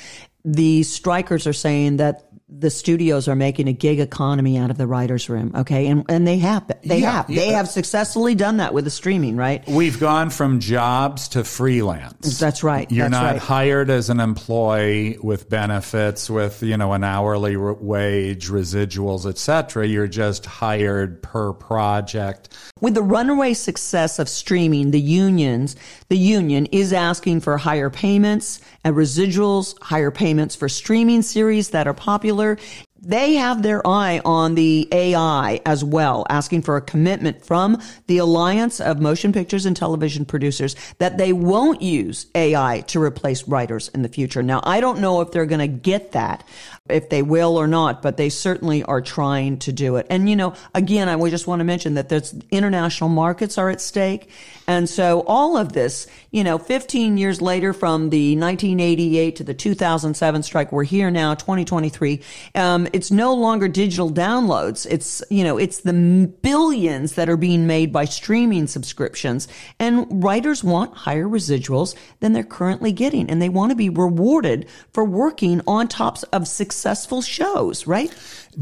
the 0.47 0.85
strikers 0.85 1.47
are 1.47 1.53
saying 1.53 1.97
that 1.97 2.23
the 2.49 2.71
studios 2.71 3.26
are 3.26 3.35
making 3.35 3.67
a 3.67 3.73
gig 3.73 3.99
economy 3.99 4.57
out 4.57 4.71
of 4.71 4.79
the 4.79 4.87
writers' 4.87 5.29
room. 5.29 5.50
Okay, 5.57 5.88
and 5.88 6.05
and 6.09 6.25
they 6.25 6.38
have 6.38 6.65
they 6.85 7.00
Yeah, 7.00 7.11
have 7.11 7.26
they 7.26 7.49
have 7.49 7.69
successfully 7.69 8.37
done 8.37 8.59
that 8.59 8.73
with 8.73 8.85
the 8.85 8.91
streaming, 8.91 9.37
right? 9.37 9.67
We've 9.67 9.99
gone 9.99 10.31
from 10.31 10.61
jobs 10.61 11.26
to 11.29 11.43
freelance. 11.43 12.38
That's 12.38 12.62
right. 12.62 12.88
You're 12.91 13.09
That's 13.09 13.21
not 13.21 13.33
right. 13.33 13.43
hired 13.43 13.91
as 13.91 14.11
an 14.11 14.21
employee 14.21 15.19
with 15.21 15.50
benefits, 15.50 16.31
with 16.31 16.62
you 16.62 16.76
know 16.76 16.93
an 16.93 17.03
hourly 17.03 17.57
wage, 17.57 18.49
residuals, 18.49 19.29
etc. 19.29 19.85
You're 19.88 20.07
just 20.07 20.47
hired 20.47 21.25
per 21.25 21.53
project. 21.53 22.50
With 22.78 22.92
the 22.92 23.02
runaway 23.02 23.54
success 23.54 24.18
of 24.18 24.28
streaming, 24.28 24.90
the 24.90 25.00
unions, 25.00 25.76
the 26.11 26.18
union 26.18 26.66
is 26.66 26.92
asking 26.92 27.40
for 27.40 27.56
higher 27.56 27.88
payments 27.88 28.61
and 28.85 28.95
residuals, 28.95 29.80
higher 29.80 30.11
payments 30.11 30.54
for 30.54 30.68
streaming 30.68 31.23
series 31.23 31.71
that 31.71 31.88
are 31.88 31.95
popular. 31.95 32.59
They 33.00 33.37
have 33.37 33.62
their 33.62 33.87
eye 33.87 34.21
on 34.26 34.56
the 34.56 34.88
AI 34.92 35.62
as 35.64 35.85
well, 35.85 36.26
asking 36.28 36.62
for 36.62 36.76
a 36.76 36.83
commitment 36.83 37.42
from 37.47 37.80
the 38.09 38.18
Alliance 38.18 38.78
of 38.78 39.00
Motion 39.00 39.33
Pictures 39.33 39.64
and 39.64 39.75
Television 39.75 40.26
Producers 40.26 40.76
that 40.99 41.16
they 41.16 41.33
won't 41.33 41.80
use 41.80 42.26
AI 42.35 42.83
to 42.88 43.00
replace 43.00 43.49
writers 43.49 43.88
in 43.95 44.02
the 44.02 44.09
future. 44.11 44.42
Now, 44.42 44.61
I 44.64 44.80
don't 44.80 45.00
know 45.00 45.23
if 45.23 45.30
they're 45.30 45.47
going 45.47 45.61
to 45.61 45.66
get 45.66 46.12
that, 46.12 46.45
if 46.88 47.09
they 47.09 47.23
will 47.23 47.57
or 47.57 47.66
not, 47.66 48.02
but 48.02 48.16
they 48.16 48.28
certainly 48.28 48.83
are 48.83 49.00
trying 49.00 49.59
to 49.59 49.73
do 49.73 49.97
it. 49.97 50.07
And, 50.11 50.28
you 50.28 50.37
know, 50.37 50.55
again, 50.75 51.09
I 51.09 51.31
just 51.31 51.47
want 51.47 51.61
to 51.61 51.64
mention 51.64 51.95
that 51.95 52.09
there's 52.09 52.35
international 52.50 53.11
markets 53.11 53.59
are 53.59 53.71
at 53.71 53.81
stake. 53.81 54.31
And 54.67 54.89
so 54.89 55.21
all 55.27 55.57
of 55.57 55.73
this, 55.73 56.07
you 56.31 56.43
know, 56.45 56.59
15 56.59 57.17
years 57.17 57.41
later 57.41 57.73
from 57.73 58.11
the 58.11 58.37
1988 58.37 59.37
to 59.37 59.45
the 59.45 59.55
2007 59.55 60.43
strike, 60.43 60.73
we're 60.73 60.85
here 60.85 61.11
now, 61.11 61.35
2023. 61.35 62.21
Um, 62.55 62.89
it's 62.93 63.11
no 63.11 63.35
longer 63.35 63.69
digital 63.69 64.11
downloads. 64.11 64.87
It's, 64.89 65.23
you 65.31 65.45
know, 65.45 65.57
it's 65.57 65.81
the 65.81 65.93
billions 66.43 67.15
that 67.15 67.29
are 67.29 67.37
being 67.37 67.67
made 67.67 67.93
by 67.93 68.05
streaming 68.05 68.67
subscriptions. 68.67 69.49
And 69.79 70.23
writers 70.23 70.65
want 70.65 70.97
higher 70.97 71.27
residuals 71.27 71.95
than 72.21 72.33
they're 72.33 72.43
currently 72.43 72.93
getting. 72.93 73.31
And 73.31 73.41
they 73.41 73.49
want 73.49 73.71
to 73.71 73.77
be 73.77 73.89
rewarded 73.89 74.69
for 74.93 75.05
working 75.05 75.61
on 75.67 75.89
tops 75.89 76.23
of 76.25 76.49
successful 76.49 77.23
shows, 77.23 77.87
right? 77.87 78.13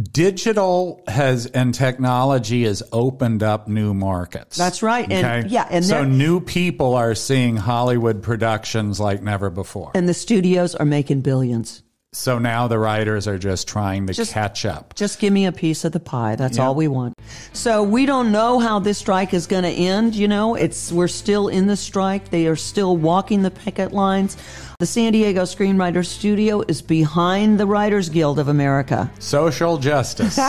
Digital 0.03 1.03
has 1.07 1.47
and 1.47 1.73
technology 1.75 2.65
has 2.65 2.83
opened 2.93 3.43
up 3.43 3.69
new 3.69 3.95
markets. 3.95 4.57
That's 4.57 4.83
right. 4.83 5.11
And- 5.11 5.51
yeah, 5.51 5.67
and 5.71 5.85
so 5.85 6.05
new 6.05 6.41
people 6.41 6.95
are 6.95 7.15
seeing 7.15 7.57
Hollywood 7.57 8.23
productions 8.23 8.99
like 8.99 9.23
never 9.23 9.51
before. 9.51 9.93
And 9.95 10.09
the 10.09 10.15
studios 10.15 10.75
are 10.75 10.87
making 10.87 11.21
billions. 11.21 11.83
so 12.13 12.39
now 12.39 12.69
the 12.69 12.79
writers 12.79 13.27
are 13.27 13.39
just 13.39 13.67
trying 13.67 14.07
to 14.07 14.13
Just- 14.13 14.33
catch 14.33 14.65
up. 14.65 14.95
Just 14.95 15.19
give 15.19 15.33
me 15.33 15.47
a 15.47 15.53
piece 15.53 15.85
of 15.85 15.91
the 15.91 15.99
pie. 15.99 16.37
That's 16.37 16.61
all 16.61 16.77
we 16.77 16.87
want. 16.87 17.15
So 17.53 17.83
we 17.83 18.07
don't 18.07 18.31
know 18.31 18.61
how 18.61 18.79
this 18.79 18.99
strike 18.99 19.35
is 19.35 19.49
going 19.49 19.65
to 19.65 19.69
end. 19.71 20.15
You 20.15 20.29
know, 20.29 20.55
it's 20.55 20.93
we're 20.93 21.09
still 21.09 21.49
in 21.49 21.67
the 21.67 21.77
strike. 21.77 22.31
They 22.31 22.47
are 22.47 22.55
still 22.55 22.97
walking 22.97 23.43
the 23.43 23.51
picket 23.51 23.93
lines. 23.93 24.37
The 24.79 24.87
San 24.87 25.13
Diego 25.13 25.43
Screenwriters 25.43 26.07
Studio 26.07 26.63
is 26.67 26.83
behind 26.83 27.61
the 27.61 27.67
Writers 27.67 28.09
Guild 28.09 28.39
of 28.39 28.49
America. 28.49 29.11
Social 29.19 29.79
justice. 29.79 30.39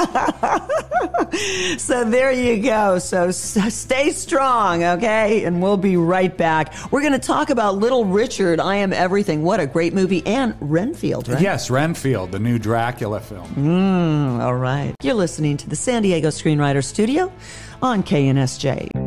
So 1.78 2.06
there 2.06 2.32
you 2.32 2.62
go. 2.62 2.97
So 3.00 3.32
stay 3.32 4.12
strong, 4.12 4.84
okay? 4.84 5.43
And 5.43 5.62
we'll 5.62 5.78
be 5.78 5.97
right 5.97 6.36
back. 6.36 6.73
We're 6.91 7.02
going 7.02 7.13
to 7.13 7.19
talk 7.19 7.50
about 7.50 7.78
Little 7.78 8.06
Richard, 8.06 8.60
I 8.60 8.78
Am 8.78 8.93
Everything. 8.93 9.43
What 9.43 9.60
a 9.60 9.67
great 9.67 9.93
movie. 9.93 10.26
And 10.26 10.56
Renfield, 10.62 11.28
right? 11.28 11.41
yes, 11.41 11.69
Renfield, 11.69 12.32
the 12.32 12.39
new 12.39 12.58
Dracula 12.58 13.19
film. 13.19 13.47
Mm, 13.56 14.39
all 14.41 14.56
right. 14.56 14.95
You're 15.02 15.15
listening 15.15 15.58
to 15.58 15.69
the 15.69 15.76
San 15.76 16.04
Diego 16.04 16.30
Screenwriters 16.30 16.86
Studio 16.86 17.32
on 17.82 18.02
KNSJ. 18.04 19.05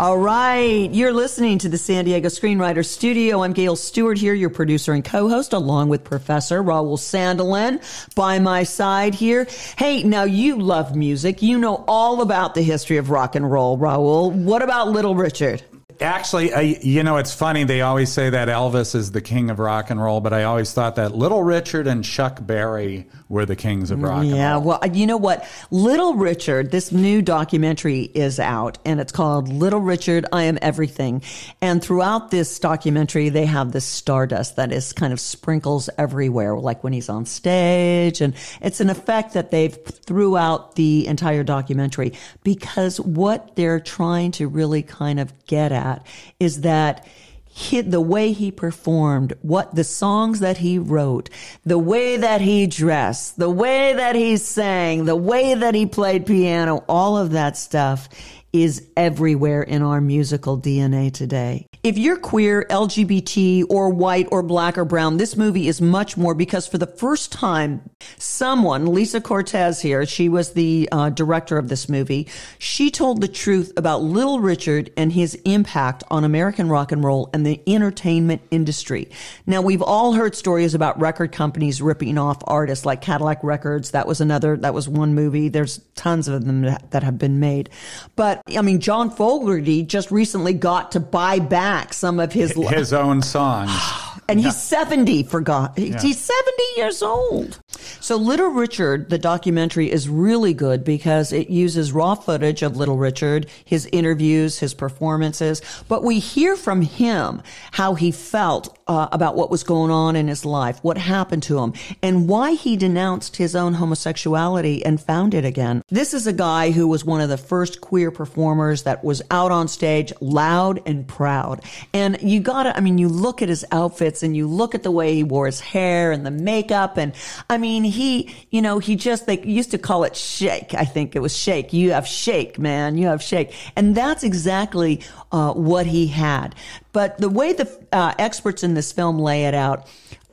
All 0.00 0.16
right. 0.16 0.90
You're 0.90 1.12
listening 1.12 1.58
to 1.58 1.68
the 1.68 1.76
San 1.76 2.06
Diego 2.06 2.30
Screenwriters 2.30 2.86
Studio. 2.86 3.42
I'm 3.42 3.52
Gail 3.52 3.76
Stewart 3.76 4.16
here, 4.16 4.32
your 4.32 4.48
producer 4.48 4.94
and 4.94 5.04
co-host, 5.04 5.52
along 5.52 5.90
with 5.90 6.04
Professor 6.04 6.62
Raul 6.62 6.96
Sandelin 6.96 7.82
by 8.14 8.38
my 8.38 8.62
side 8.62 9.14
here. 9.14 9.46
Hey, 9.76 10.02
now 10.02 10.22
you 10.22 10.56
love 10.56 10.96
music. 10.96 11.42
You 11.42 11.58
know 11.58 11.84
all 11.86 12.22
about 12.22 12.54
the 12.54 12.62
history 12.62 12.96
of 12.96 13.10
rock 13.10 13.34
and 13.34 13.52
roll, 13.52 13.76
Raul. 13.76 14.32
What 14.32 14.62
about 14.62 14.88
Little 14.88 15.14
Richard? 15.14 15.62
Actually, 16.00 16.52
I, 16.54 16.60
you 16.60 17.02
know, 17.02 17.18
it's 17.18 17.34
funny. 17.34 17.64
They 17.64 17.82
always 17.82 18.10
say 18.10 18.30
that 18.30 18.48
Elvis 18.48 18.94
is 18.94 19.12
the 19.12 19.20
king 19.20 19.50
of 19.50 19.58
rock 19.58 19.90
and 19.90 20.02
roll, 20.02 20.20
but 20.20 20.32
I 20.32 20.44
always 20.44 20.72
thought 20.72 20.96
that 20.96 21.14
Little 21.14 21.42
Richard 21.42 21.86
and 21.86 22.02
Chuck 22.02 22.38
Berry 22.40 23.06
were 23.28 23.44
the 23.44 23.56
kings 23.56 23.90
of 23.90 24.02
rock 24.02 24.24
Yeah, 24.24 24.30
and 24.30 24.30
roll. 24.30 24.38
Yeah, 24.38 24.56
well, 24.56 24.86
you 24.94 25.06
know 25.06 25.16
what? 25.16 25.46
Little 25.70 26.14
Richard, 26.14 26.70
this 26.70 26.90
new 26.90 27.20
documentary 27.20 28.02
is 28.02 28.40
out 28.40 28.78
and 28.84 28.98
it's 29.00 29.12
called 29.12 29.48
Little 29.48 29.80
Richard, 29.80 30.26
I 30.32 30.44
Am 30.44 30.58
Everything. 30.62 31.22
And 31.60 31.82
throughout 31.82 32.30
this 32.30 32.58
documentary, 32.58 33.28
they 33.28 33.46
have 33.46 33.72
this 33.72 33.84
stardust 33.84 34.56
that 34.56 34.72
is 34.72 34.92
kind 34.92 35.12
of 35.12 35.20
sprinkles 35.20 35.90
everywhere, 35.98 36.56
like 36.56 36.82
when 36.82 36.92
he's 36.92 37.08
on 37.08 37.26
stage. 37.26 38.20
And 38.20 38.34
it's 38.62 38.80
an 38.80 38.88
effect 38.88 39.34
that 39.34 39.50
they've 39.50 39.76
throughout 39.84 40.76
the 40.76 41.06
entire 41.06 41.44
documentary 41.44 42.14
because 42.42 42.98
what 43.00 43.54
they're 43.56 43.80
trying 43.80 44.32
to 44.32 44.48
really 44.48 44.82
kind 44.82 45.20
of 45.20 45.32
get 45.46 45.72
at 45.72 45.89
is 46.38 46.60
that 46.62 47.06
he, 47.52 47.80
the 47.80 48.00
way 48.00 48.32
he 48.32 48.50
performed, 48.50 49.32
what 49.42 49.74
the 49.74 49.84
songs 49.84 50.38
that 50.40 50.58
he 50.58 50.78
wrote, 50.78 51.28
the 51.64 51.78
way 51.78 52.16
that 52.16 52.40
he 52.40 52.66
dressed, 52.66 53.38
the 53.38 53.50
way 53.50 53.92
that 53.92 54.14
he 54.14 54.36
sang, 54.36 55.04
the 55.04 55.16
way 55.16 55.54
that 55.54 55.74
he 55.74 55.84
played 55.84 56.26
piano, 56.26 56.84
all 56.88 57.18
of 57.18 57.32
that 57.32 57.56
stuff 57.56 58.08
is 58.52 58.86
everywhere 58.96 59.62
in 59.62 59.82
our 59.82 60.00
musical 60.00 60.58
DNA 60.58 61.12
today. 61.12 61.66
If 61.82 61.96
you're 61.96 62.18
queer, 62.18 62.66
LGBT, 62.68 63.64
or 63.70 63.88
white, 63.88 64.28
or 64.30 64.42
black, 64.42 64.76
or 64.76 64.84
brown, 64.84 65.16
this 65.16 65.34
movie 65.34 65.66
is 65.66 65.80
much 65.80 66.16
more 66.16 66.34
because 66.34 66.66
for 66.66 66.76
the 66.76 66.86
first 66.86 67.32
time, 67.32 67.88
someone, 68.18 68.92
Lisa 68.92 69.20
Cortés 69.20 69.80
here, 69.80 70.04
she 70.04 70.28
was 70.28 70.52
the 70.52 70.88
uh, 70.92 71.08
director 71.08 71.56
of 71.56 71.68
this 71.70 71.88
movie, 71.88 72.28
she 72.58 72.90
told 72.90 73.22
the 73.22 73.28
truth 73.28 73.72
about 73.78 74.02
Little 74.02 74.40
Richard 74.40 74.90
and 74.96 75.12
his 75.12 75.36
impact 75.46 76.02
on 76.10 76.24
American 76.24 76.68
rock 76.68 76.92
and 76.92 77.02
roll 77.02 77.30
and 77.32 77.46
the 77.46 77.62
entertainment 77.66 78.42
industry. 78.50 79.08
Now, 79.46 79.62
we've 79.62 79.82
all 79.82 80.12
heard 80.12 80.34
stories 80.34 80.74
about 80.74 81.00
record 81.00 81.32
companies 81.32 81.80
ripping 81.80 82.18
off 82.18 82.42
artists 82.44 82.84
like 82.84 83.00
Cadillac 83.00 83.42
Records. 83.42 83.92
That 83.92 84.06
was 84.06 84.20
another, 84.20 84.56
that 84.58 84.74
was 84.74 84.86
one 84.86 85.14
movie. 85.14 85.48
There's 85.48 85.78
tons 85.94 86.28
of 86.28 86.44
them 86.44 86.62
that 86.62 87.02
have 87.02 87.16
been 87.16 87.40
made. 87.40 87.70
But 88.16 88.39
But 88.44 88.56
I 88.56 88.62
mean, 88.62 88.80
John 88.80 89.10
Fogerty 89.10 89.82
just 89.82 90.10
recently 90.10 90.52
got 90.52 90.92
to 90.92 91.00
buy 91.00 91.38
back 91.38 91.92
some 91.92 92.20
of 92.20 92.32
his 92.32 92.52
his 92.52 92.92
own 92.92 93.22
songs. 93.22 93.70
and 94.28 94.40
he's 94.40 94.56
70 94.56 95.24
for 95.24 95.40
God. 95.40 95.72
He's 95.76 96.20
70 96.20 96.62
years 96.76 97.02
old. 97.02 97.58
So 98.00 98.16
Little 98.16 98.48
Richard, 98.48 99.10
the 99.10 99.18
documentary 99.18 99.90
is 99.90 100.08
really 100.08 100.54
good 100.54 100.84
because 100.84 101.32
it 101.32 101.50
uses 101.50 101.92
raw 101.92 102.14
footage 102.14 102.62
of 102.62 102.76
Little 102.76 102.96
Richard, 102.96 103.46
his 103.64 103.86
interviews, 103.92 104.58
his 104.58 104.72
performances, 104.72 105.60
but 105.86 106.02
we 106.02 106.18
hear 106.18 106.56
from 106.56 106.80
him 106.80 107.42
how 107.72 107.94
he 107.94 108.10
felt 108.10 108.78
uh, 108.90 109.08
about 109.12 109.36
what 109.36 109.50
was 109.50 109.62
going 109.62 109.90
on 109.90 110.16
in 110.16 110.26
his 110.26 110.44
life, 110.44 110.82
what 110.82 110.98
happened 110.98 111.42
to 111.44 111.58
him, 111.58 111.74
and 112.02 112.26
why 112.28 112.54
he 112.54 112.76
denounced 112.76 113.36
his 113.36 113.54
own 113.54 113.74
homosexuality 113.74 114.84
and 114.84 115.00
found 115.00 115.34
it 115.34 115.44
again. 115.44 115.82
This 115.90 116.12
is 116.14 116.26
a 116.26 116.32
guy 116.32 116.72
who 116.72 116.88
was 116.88 117.04
one 117.04 117.20
of 117.20 117.28
the 117.28 117.36
first 117.36 117.80
queer 117.80 118.10
performers 118.10 118.82
that 118.84 119.04
was 119.04 119.22
out 119.30 119.52
on 119.52 119.68
stage 119.68 120.12
loud 120.20 120.80
and 120.86 121.06
proud. 121.06 121.62
And 121.92 122.20
you 122.20 122.40
gotta, 122.40 122.76
I 122.76 122.80
mean, 122.80 122.98
you 122.98 123.08
look 123.08 123.42
at 123.42 123.48
his 123.48 123.64
outfits 123.70 124.22
and 124.22 124.34
you 124.34 124.48
look 124.48 124.74
at 124.74 124.82
the 124.82 124.90
way 124.90 125.14
he 125.14 125.22
wore 125.22 125.46
his 125.46 125.60
hair 125.60 126.10
and 126.10 126.26
the 126.26 126.30
makeup. 126.30 126.96
And 126.96 127.12
I 127.48 127.58
mean, 127.58 127.84
he, 127.90 128.34
you 128.50 128.62
know, 128.62 128.78
he 128.78 128.96
just, 128.96 129.26
they 129.26 129.40
used 129.42 129.70
to 129.72 129.78
call 129.78 130.04
it 130.04 130.16
shake. 130.16 130.74
I 130.74 130.84
think 130.84 131.14
it 131.14 131.20
was 131.20 131.36
shake. 131.36 131.72
You 131.72 131.92
have 131.92 132.06
shake, 132.06 132.58
man. 132.58 132.96
You 132.96 133.08
have 133.08 133.22
shake. 133.22 133.54
And 133.76 133.94
that's 133.94 134.22
exactly 134.22 135.02
uh, 135.32 135.52
what 135.52 135.86
he 135.86 136.06
had. 136.06 136.54
But 136.92 137.18
the 137.18 137.28
way 137.28 137.52
the 137.52 137.70
uh, 137.92 138.14
experts 138.18 138.62
in 138.62 138.74
this 138.74 138.92
film 138.92 139.18
lay 139.18 139.44
it 139.44 139.54
out, 139.54 139.86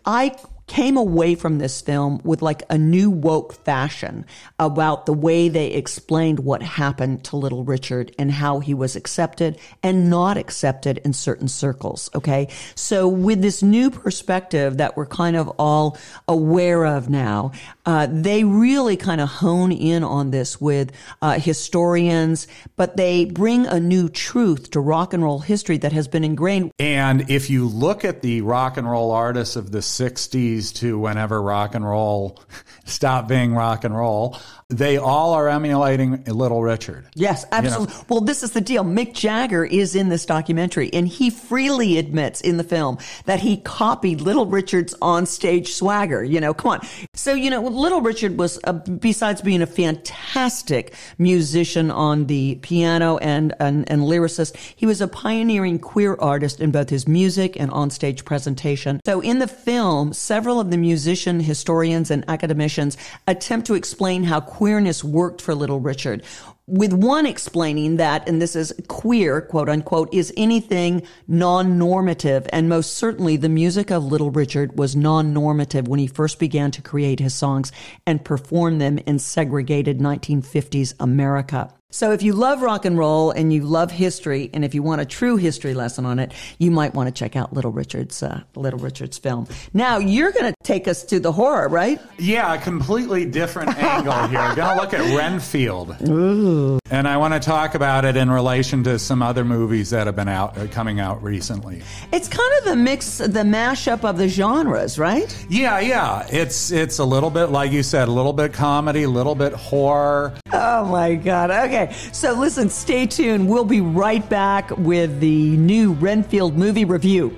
I 0.05 0.35
came 0.67 0.97
away 0.97 1.33
from 1.33 1.57
this 1.57 1.81
film 1.81 2.21
with 2.23 2.41
like 2.41 2.61
a 2.69 2.77
new 2.77 3.09
woke 3.09 3.53
fashion 3.63 4.25
about 4.59 5.05
the 5.05 5.13
way 5.13 5.49
they 5.49 5.67
explained 5.67 6.39
what 6.39 6.61
happened 6.61 7.23
to 7.23 7.37
little 7.37 7.63
Richard 7.63 8.13
and 8.19 8.31
how 8.31 8.59
he 8.59 8.73
was 8.73 8.95
accepted 8.95 9.57
and 9.81 10.09
not 10.09 10.37
accepted 10.37 10.99
in 10.99 11.13
certain 11.13 11.47
circles. 11.47 12.09
Okay. 12.13 12.49
So 12.75 13.07
with 13.07 13.41
this 13.41 13.63
new 13.63 13.89
perspective 13.89 14.77
that 14.77 14.97
we're 14.97 15.05
kind 15.05 15.35
of 15.35 15.47
all 15.57 15.97
aware 16.27 16.85
of 16.85 17.09
now, 17.09 17.53
uh, 17.85 18.07
they 18.09 18.43
really 18.43 18.97
kind 18.97 19.21
of 19.21 19.29
hone 19.29 19.71
in 19.71 20.03
on 20.03 20.31
this 20.31 20.59
with 20.59 20.91
uh, 21.21 21.39
historians, 21.39 22.47
but 22.75 22.97
they 22.97 23.23
bring 23.25 23.65
a 23.65 23.79
new 23.79 24.09
truth 24.09 24.71
to 24.71 24.81
rock 24.81 25.13
and 25.13 25.23
roll 25.23 25.39
history 25.39 25.77
that 25.77 25.93
has 25.93 26.07
been 26.07 26.25
ingrained. 26.25 26.71
And 26.77 27.29
if 27.29 27.49
you 27.49 27.67
look 27.67 28.03
at 28.03 28.21
the 28.21 28.41
rock 28.41 28.75
and 28.75 28.89
roll 28.89 29.11
artists 29.11 29.55
of 29.55 29.71
the 29.71 29.79
60s, 29.79 30.56
to 30.73 30.97
whenever 30.99 31.41
rock 31.41 31.75
and 31.75 31.85
roll 31.85 32.39
stopped 32.85 33.27
being 33.27 33.53
rock 33.53 33.83
and 33.83 33.95
roll, 33.95 34.37
they 34.69 34.97
all 34.97 35.33
are 35.33 35.47
emulating 35.47 36.23
Little 36.25 36.61
Richard. 36.61 37.07
Yes, 37.15 37.45
absolutely. 37.53 37.93
You 37.93 37.99
know? 37.99 38.05
Well, 38.09 38.21
this 38.21 38.43
is 38.43 38.51
the 38.51 38.59
deal. 38.59 38.83
Mick 38.83 39.13
Jagger 39.13 39.63
is 39.63 39.95
in 39.95 40.09
this 40.09 40.25
documentary, 40.25 40.89
and 40.93 41.07
he 41.07 41.29
freely 41.29 41.97
admits 41.97 42.41
in 42.41 42.57
the 42.57 42.65
film 42.65 42.97
that 43.25 43.39
he 43.39 43.57
copied 43.57 44.19
Little 44.19 44.45
Richard's 44.45 44.93
onstage 44.95 45.67
swagger. 45.67 46.21
You 46.21 46.41
know, 46.41 46.53
come 46.53 46.71
on. 46.71 46.87
So, 47.13 47.33
you 47.33 47.49
know, 47.49 47.61
Little 47.61 48.01
Richard 48.01 48.37
was, 48.37 48.59
uh, 48.65 48.73
besides 48.73 49.41
being 49.41 49.61
a 49.61 49.67
fantastic 49.67 50.93
musician 51.17 51.89
on 51.89 52.25
the 52.25 52.55
piano 52.55 53.17
and, 53.17 53.53
and, 53.61 53.89
and 53.89 54.01
lyricist, 54.01 54.55
he 54.75 54.85
was 54.85 54.99
a 54.99 55.07
pioneering 55.07 55.79
queer 55.79 56.15
artist 56.19 56.59
in 56.59 56.71
both 56.71 56.89
his 56.89 57.07
music 57.07 57.57
and 57.57 57.71
onstage 57.71 58.25
presentation. 58.25 58.99
So, 59.05 59.21
in 59.21 59.39
the 59.39 59.47
film, 59.47 60.11
several 60.11 60.46
of 60.59 60.71
the 60.71 60.77
musician 60.77 61.41
historians 61.41 62.09
and 62.09 62.23
academicians 62.27 62.97
attempt 63.27 63.67
to 63.67 63.73
explain 63.73 64.23
how 64.23 64.39
queerness 64.39 65.03
worked 65.03 65.41
for 65.41 65.53
Little 65.53 65.79
Richard. 65.79 66.23
With 66.65 66.91
one 66.91 67.25
explaining 67.25 67.97
that, 67.97 68.27
and 68.27 68.41
this 68.41 68.55
is 68.55 68.73
queer, 68.87 69.39
quote 69.41 69.69
unquote, 69.69 70.13
is 70.13 70.33
anything 70.35 71.03
non-normative. 71.27 72.47
And 72.51 72.67
most 72.67 72.95
certainly 72.95 73.37
the 73.37 73.47
music 73.47 73.91
of 73.91 74.03
Little 74.03 74.31
Richard 74.31 74.77
was 74.77 74.95
non-normative 74.95 75.87
when 75.87 75.99
he 75.99 76.07
first 76.07 76.39
began 76.39 76.71
to 76.71 76.81
create 76.81 77.19
his 77.19 77.33
songs 77.33 77.71
and 78.05 78.25
perform 78.25 78.79
them 78.79 78.97
in 78.99 79.19
segregated 79.19 79.99
1950s 79.99 80.93
America. 80.99 81.76
So 81.89 82.11
if 82.11 82.21
you 82.21 82.33
love 82.33 82.61
rock 82.61 82.83
and 82.83 82.97
roll 82.97 83.31
and 83.31 83.53
you 83.53 83.63
love 83.63 83.91
history, 83.91 84.49
and 84.53 84.65
if 84.65 84.75
you 84.75 84.83
want 84.83 84.99
a 84.99 85.05
true 85.05 85.37
history 85.37 85.73
lesson 85.73 86.05
on 86.05 86.19
it, 86.19 86.33
you 86.59 86.69
might 86.69 86.93
want 86.93 87.07
to 87.07 87.13
check 87.17 87.37
out 87.37 87.53
Little 87.53 87.71
Richard's 87.71 88.21
uh, 88.21 88.41
Little 88.55 88.79
Richard's 88.79 89.17
film. 89.17 89.47
Now 89.73 89.97
you're 89.97 90.33
going 90.33 90.51
to 90.51 90.53
take 90.65 90.89
us 90.89 91.03
to 91.05 91.21
the 91.21 91.31
horror, 91.31 91.69
right? 91.69 92.01
Yeah, 92.19 92.53
a 92.53 92.57
completely 92.61 93.23
different 93.23 93.77
angle 93.77 94.27
here. 94.27 94.53
Going 94.53 94.75
to 94.77 94.81
look 94.83 94.93
at 94.93 94.99
Renfield, 95.17 95.95
Ooh. 96.09 96.77
and 96.91 97.07
I 97.07 97.15
want 97.15 97.35
to 97.35 97.39
talk 97.39 97.73
about 97.73 98.03
it 98.03 98.17
in 98.17 98.29
relation 98.29 98.83
to 98.83 98.99
some 98.99 99.21
other 99.21 99.45
movies 99.45 99.91
that 99.91 100.07
have 100.07 100.15
been 100.17 100.27
out 100.27 100.57
uh, 100.57 100.67
coming 100.67 100.99
out 100.99 101.23
recently. 101.23 101.81
It's 102.11 102.27
kind 102.27 102.51
of 102.59 102.65
the 102.65 102.75
mix, 102.75 103.19
the 103.19 103.29
mashup 103.43 104.03
of 104.03 104.17
the 104.17 104.27
genres, 104.27 104.99
right? 104.99 105.33
Yeah, 105.49 105.79
yeah. 105.79 106.27
It's 106.29 106.69
it's 106.69 106.99
a 106.99 107.05
little 107.05 107.29
bit 107.29 107.45
like 107.45 107.71
you 107.71 107.81
said, 107.81 108.09
a 108.09 108.11
little 108.11 108.33
bit 108.33 108.51
comedy, 108.51 109.03
a 109.03 109.09
little 109.09 109.35
bit 109.35 109.53
horror. 109.53 110.33
Oh 110.51 110.83
my 110.83 111.15
god. 111.15 111.49
Okay. 111.49 111.76
Okay, 111.77 111.93
so 112.11 112.33
listen, 112.33 112.69
stay 112.69 113.05
tuned. 113.05 113.47
We'll 113.47 113.63
be 113.63 113.81
right 113.81 114.27
back 114.27 114.75
with 114.77 115.19
the 115.19 115.55
new 115.57 115.93
Renfield 115.93 116.57
movie 116.57 116.85
review. 116.85 117.37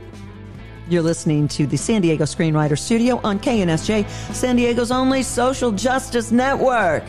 You're 0.88 1.02
listening 1.02 1.50
to 1.50 1.68
the 1.68 1.76
San 1.78 2.02
Diego 2.02 2.24
Screenwriter 2.24 2.80
Studio 2.80 3.20
on 3.26 3.38
KNSJ, 3.38 4.10
San 4.34 4.56
Diego's 4.56 4.92
only 4.92 5.24
social 5.24 5.74
justice 5.74 6.32
network. 6.32 7.04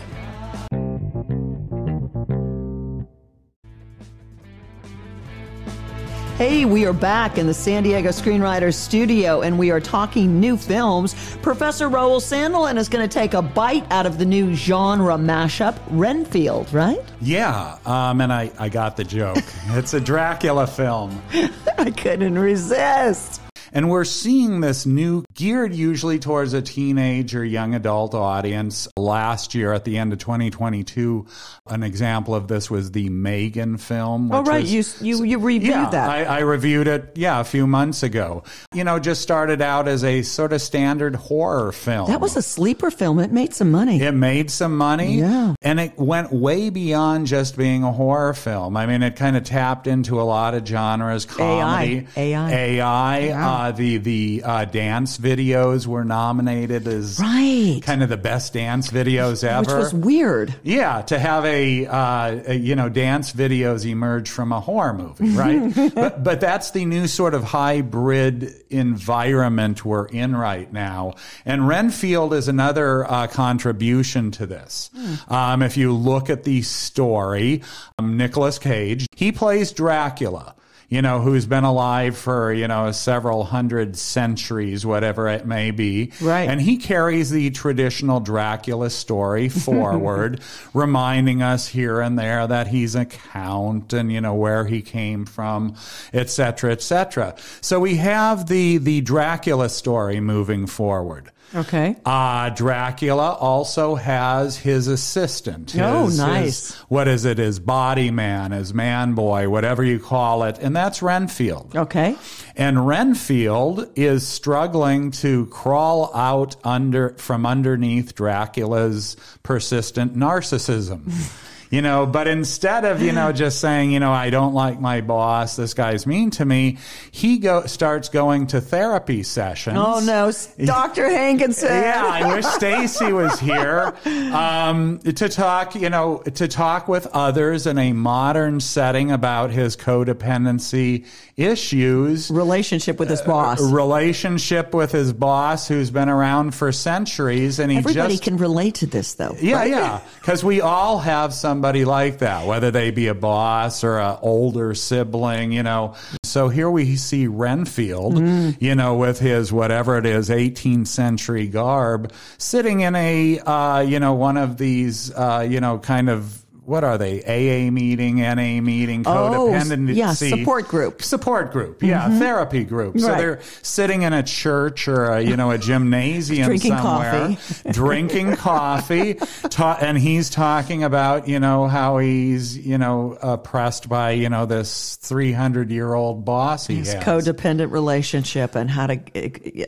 Hey, 6.41 6.65
we 6.65 6.87
are 6.87 6.95
back 6.95 7.37
in 7.37 7.47
the 7.47 7.53
San 7.53 7.83
Diego 7.83 8.09
Screenwriters 8.09 8.73
Studio 8.73 9.43
and 9.43 9.59
we 9.59 9.71
are 9.71 9.79
talking 9.79 10.41
new 10.41 10.57
films. 10.57 11.37
Professor 11.43 11.91
Raul 11.91 12.19
Sandelin 12.19 12.79
is 12.79 12.89
going 12.89 13.07
to 13.07 13.13
take 13.13 13.35
a 13.35 13.43
bite 13.43 13.85
out 13.93 14.07
of 14.07 14.17
the 14.17 14.25
new 14.25 14.55
genre 14.55 15.19
mashup, 15.19 15.79
Renfield, 15.91 16.73
right? 16.73 17.05
Yeah, 17.21 17.77
um, 17.85 18.23
and 18.23 18.33
I, 18.33 18.51
I 18.59 18.71
got 18.71 18.97
the 18.97 19.05
joke. 19.05 19.37
it's 19.67 19.93
a 19.93 20.01
Dracula 20.01 20.67
film. 20.67 21.21
I 21.77 21.91
couldn't 21.91 22.39
resist. 22.39 23.43
And 23.75 23.91
we're 23.91 24.05
seeing 24.05 24.63
this 24.63 24.87
new, 24.87 25.25
geared 25.41 25.75
usually 25.75 26.19
towards 26.19 26.53
a 26.53 26.61
teenage 26.61 27.35
or 27.35 27.43
young 27.43 27.75
adult 27.75 28.15
audience. 28.15 28.87
Last 28.99 29.55
year, 29.55 29.73
at 29.73 29.87
the 29.87 29.97
end 29.97 30.13
of 30.13 30.19
2022, 30.19 31.27
an 31.67 31.83
example 31.83 32.35
of 32.35 32.47
this 32.47 32.71
was 32.71 32.91
the 32.91 33.09
Megan 33.09 33.79
film. 33.79 34.31
oh, 34.33 34.43
right. 34.43 34.61
Was, 34.61 35.01
you, 35.01 35.17
you, 35.17 35.25
you 35.25 35.39
reviewed 35.39 35.71
yeah, 35.71 35.89
that. 35.89 36.11
I, 36.11 36.25
I 36.25 36.39
reviewed 36.41 36.89
it, 36.89 37.13
yeah, 37.15 37.41
a 37.41 37.45
few 37.45 37.67
months 37.67 38.03
ago. 38.03 38.43
You 38.75 38.85
know, 38.85 38.99
just 38.99 39.23
started 39.23 39.63
out 39.63 39.89
as 39.89 40.05
a 40.05 40.21
sort 40.21 40.53
of 40.53 40.61
standard 40.61 41.15
horror 41.15 41.73
film. 41.73 42.11
That 42.11 42.21
was 42.21 42.37
a 42.37 42.43
sleeper 42.43 42.91
film. 42.91 43.19
It 43.19 43.33
made 43.33 43.55
some 43.55 43.71
money. 43.71 44.03
It 44.03 44.13
made 44.13 44.51
some 44.51 44.77
money. 44.77 45.21
Yeah. 45.21 45.55
And 45.63 45.81
it 45.81 45.99
went 45.99 46.33
way 46.35 46.69
beyond 46.69 47.29
just 47.29 47.57
being 47.57 47.83
a 47.83 47.93
horror 47.93 48.35
film. 48.35 48.77
I 48.77 48.85
mean, 48.85 49.03
it 49.03 49.17
kind 49.17 49.39
of 49.39 49.45
tapped 49.45 49.87
into 49.87 50.21
a 50.21 50.25
lot 50.25 50.53
of 50.53 50.67
genres, 50.67 51.25
comedy, 51.25 52.07
AI, 52.15 52.53
AI, 52.53 53.19
yeah. 53.21 53.51
uh, 53.51 53.73
the 53.73 53.97
the 53.97 54.43
uh, 54.45 54.65
dance 54.67 55.17
videos 55.31 55.87
were 55.87 56.05
nominated 56.05 56.87
as 56.89 57.19
right. 57.21 57.81
kind 57.83 58.03
of 58.03 58.09
the 58.09 58.17
best 58.17 58.53
dance 58.53 58.91
videos 58.91 59.45
ever, 59.45 59.61
which 59.61 59.69
was 59.69 59.95
weird. 59.95 60.55
Yeah, 60.63 61.03
to 61.03 61.19
have 61.19 61.45
a, 61.45 61.87
uh, 61.87 62.43
a 62.47 62.55
you 62.55 62.75
know 62.75 62.89
dance 62.89 63.33
videos 63.33 63.89
emerge 63.89 64.29
from 64.29 64.53
a 64.53 64.61
horror 64.61 64.93
movie, 64.93 65.31
right? 65.37 65.73
but 65.95 66.25
but 66.25 66.41
that's 66.41 66.73
the 66.73 66.85
new 66.85 67.07
sort 67.07 67.35
of 67.35 67.45
hybrid 67.45 68.55
environment 68.71 69.85
we're 69.85 70.07
in 70.07 70.35
right 70.35 70.73
now, 70.73 71.15
and 71.45 71.67
Renfield 71.67 72.35
is 72.35 72.49
another 72.49 73.11
uh, 73.11 73.27
contribution 73.27 74.31
to 74.33 74.47
this. 74.47 74.91
Hmm. 74.95 75.33
Um, 75.33 75.63
if 75.63 75.77
you 75.77 75.93
look 75.93 76.31
at 76.31 76.45
the 76.45 76.63
story, 76.63 77.63
um, 77.99 78.17
Nicolas 78.17 78.59
Cage 78.59 79.07
he 79.15 79.33
plays 79.33 79.73
Dracula 79.73 80.55
you 80.91 81.01
know, 81.01 81.21
who's 81.21 81.47
been 81.47 81.63
alive 81.63 82.19
for, 82.19 82.53
you 82.53 82.67
know, 82.67 82.91
several 82.91 83.45
hundred 83.45 83.97
centuries, 83.97 84.85
whatever 84.85 85.29
it 85.29 85.47
may 85.47 85.71
be. 85.71 86.13
Right. 86.21 86.49
And 86.49 86.61
he 86.61 86.77
carries 86.77 87.31
the 87.31 87.51
traditional 87.51 88.19
Dracula 88.19 88.91
story 88.91 89.49
forward, 89.49 90.41
reminding 90.75 91.43
us 91.43 91.69
here 91.69 92.01
and 92.01 92.19
there 92.19 92.45
that 92.45 92.67
he's 92.67 92.97
a 92.97 93.05
count 93.05 93.93
and, 93.93 94.13
you 94.13 94.21
know, 94.21 94.35
where 94.35 94.65
he 94.65 94.83
came 94.83 95.27
from, 95.27 95.77
et 96.13 96.29
cetera, 96.29 96.73
et 96.73 96.83
cetera. 96.83 97.37
So 97.61 97.79
we 97.79 97.97
have 97.97 98.49
the, 98.49 98.79
the 98.79 99.01
Dracula 99.01 99.69
story 99.69 100.19
moving 100.21 100.67
forward. 100.67 101.31
Okay. 101.55 101.97
Uh, 102.05 102.51
Dracula 102.51 103.33
also 103.33 103.97
has 103.97 104.57
his 104.57 104.87
assistant. 104.87 105.75
Oh, 105.77 106.07
his, 106.07 106.21
oh, 106.21 106.27
nice. 106.27 106.71
His, 106.71 106.75
what 106.83 107.09
is 107.09 107.25
it? 107.25 107.39
His 107.39 107.59
body 107.59 108.11
man, 108.11 108.53
his 108.53 108.73
man 108.73 109.15
boy, 109.15 109.49
whatever 109.49 109.83
you 109.83 109.99
call 109.99 110.45
it. 110.45 110.59
And 110.61 110.75
that's 110.77 111.03
Renfield. 111.03 111.77
Okay. 111.77 112.17
And 112.57 112.87
Renfield 112.87 113.91
is 113.97 114.27
struggling 114.27 115.11
to 115.13 115.47
crawl 115.47 116.15
out 116.15 116.57
under, 116.65 117.11
from 117.15 117.45
underneath 117.47 118.15
Dracula's 118.15 119.17
persistent 119.43 120.17
narcissism. 120.17 121.13
you 121.71 121.81
know, 121.83 122.05
but 122.05 122.27
instead 122.27 122.85
of, 122.85 123.01
you 123.01 123.13
know, 123.13 123.33
just 123.41 123.61
saying, 123.61 123.93
you 123.93 124.01
know, 124.01 124.13
I 124.13 124.31
don't 124.31 124.53
like 124.55 124.81
my 124.81 125.01
boss, 125.01 125.57
this 125.57 125.73
guy's 125.73 126.07
mean 126.07 126.31
to 126.33 126.45
me, 126.45 126.79
he 127.11 127.39
go 127.39 127.67
starts 127.67 128.09
going 128.09 128.49
to 128.49 128.61
therapy 128.61 129.23
sessions. 129.23 129.79
Oh 129.79 130.01
no, 130.01 130.33
Dr. 130.67 131.09
Hankinson. 131.09 131.69
yeah, 131.69 132.05
I 132.05 132.35
wish 132.35 132.45
Stacy 132.61 133.13
was 133.13 133.39
here 133.39 133.95
um, 134.33 134.99
to 134.99 135.29
talk, 135.29 135.75
you 135.75 135.91
know, 135.91 136.19
to 136.35 136.49
talk 136.49 136.89
with 136.89 137.07
others 137.09 137.67
in 137.67 137.79
a 137.79 137.93
modern 137.93 138.61
setting 138.61 139.11
about 139.11 139.51
his 139.51 139.77
codependency 139.77 141.07
issues. 141.41 142.31
Relationship 142.31 142.99
with 142.99 143.09
his 143.11 143.23
boss. 143.23 143.61
relationship 143.61 144.75
with 144.75 144.93
his 144.93 145.13
boss 145.13 145.69
who's 145.69 145.91
been 145.91 146.09
around 146.09 146.55
for 146.55 146.73
centuries 146.73 147.59
and 147.59 147.71
he 147.71 147.79
Everybody 147.79 148.15
just 148.15 148.23
can 148.25 148.37
relate 148.37 148.77
to 148.77 148.87
this 148.87 149.15
though. 149.15 149.37
yeah, 149.41 149.57
right? 149.57 149.71
yeah. 149.71 150.01
Because 150.21 150.43
we 150.45 150.61
all 150.61 150.99
have 150.99 151.33
somebody 151.35 151.85
like 151.85 152.19
that, 152.19 152.47
whether 152.47 152.71
they 152.71 152.91
be 152.91 153.09
a 153.09 153.15
boss 153.15 153.85
or 153.85 153.99
an 153.99 154.19
older 154.23 154.75
sibling, 154.75 155.53
you 155.53 155.63
know. 155.63 155.95
So 156.25 156.49
here 156.49 156.71
we 156.71 156.97
see 156.97 157.27
Renfield, 157.27 158.15
Mm. 158.15 158.57
you 158.61 158.75
know, 158.75 158.95
with 158.97 159.19
his 159.19 159.53
whatever 159.53 159.99
it 159.99 160.07
is, 160.07 160.31
18th 160.31 160.87
century 160.89 161.47
garb, 161.47 162.13
sitting 162.39 162.81
in 162.81 162.95
a, 162.95 163.39
uh, 163.41 163.81
you 163.81 164.01
know, 164.01 164.15
one 164.15 164.37
of 164.37 164.57
these, 164.59 165.13
uh, 165.13 165.47
you 165.49 165.61
know, 165.61 165.79
kind 165.79 166.09
of. 166.11 166.40
What 166.65 166.85
are 166.85 166.99
they? 166.99 167.23
AA 167.25 167.71
meeting, 167.71 168.17
NA 168.21 168.61
meeting, 168.61 169.03
Oh, 169.07 169.51
codependency. 169.53 169.97
yeah, 169.97 170.13
support 170.13 170.69
group. 170.69 171.03
Support 171.03 171.53
group, 171.53 171.83
yeah, 171.83 172.09
mm-hmm. 172.09 172.19
therapy 172.19 172.65
group. 172.65 172.99
So 172.99 173.09
Right. 173.09 173.19
they're 173.19 173.41
sitting 173.63 174.03
in 174.03 174.13
a 174.13 174.23
church 174.23 174.87
or 174.89 175.07
a, 175.07 175.21
you 175.21 175.37
know 175.37 175.51
a 175.51 175.59
gymnasium 175.59 176.47
Drinking 176.49 176.77
somewhere, 176.77 177.13
coffee. 177.37 177.71
drinking 177.73 178.37
coffee, 178.37 179.15
ta- 179.51 179.79
and 179.81 179.99
he's 179.99 180.31
talking 180.31 180.85
about 180.85 181.29
you 181.29 181.41
know 181.41 181.67
how 181.67 181.99
he's 181.99 182.57
you 182.59 182.79
know 182.79 183.17
oppressed 183.23 183.89
by 183.89 184.11
you 184.13 184.29
know 184.29 184.47
this 184.47 184.97
three 184.97 185.33
hundred 185.33 185.71
year 185.71 185.95
old 185.95 186.25
boss 186.25 186.67
he 186.67 186.77
His 186.77 186.93
has. 186.93 187.03
codependent 187.05 187.71
relationship 187.73 188.55
and 188.55 188.71
how 188.71 188.87
to 188.87 189.01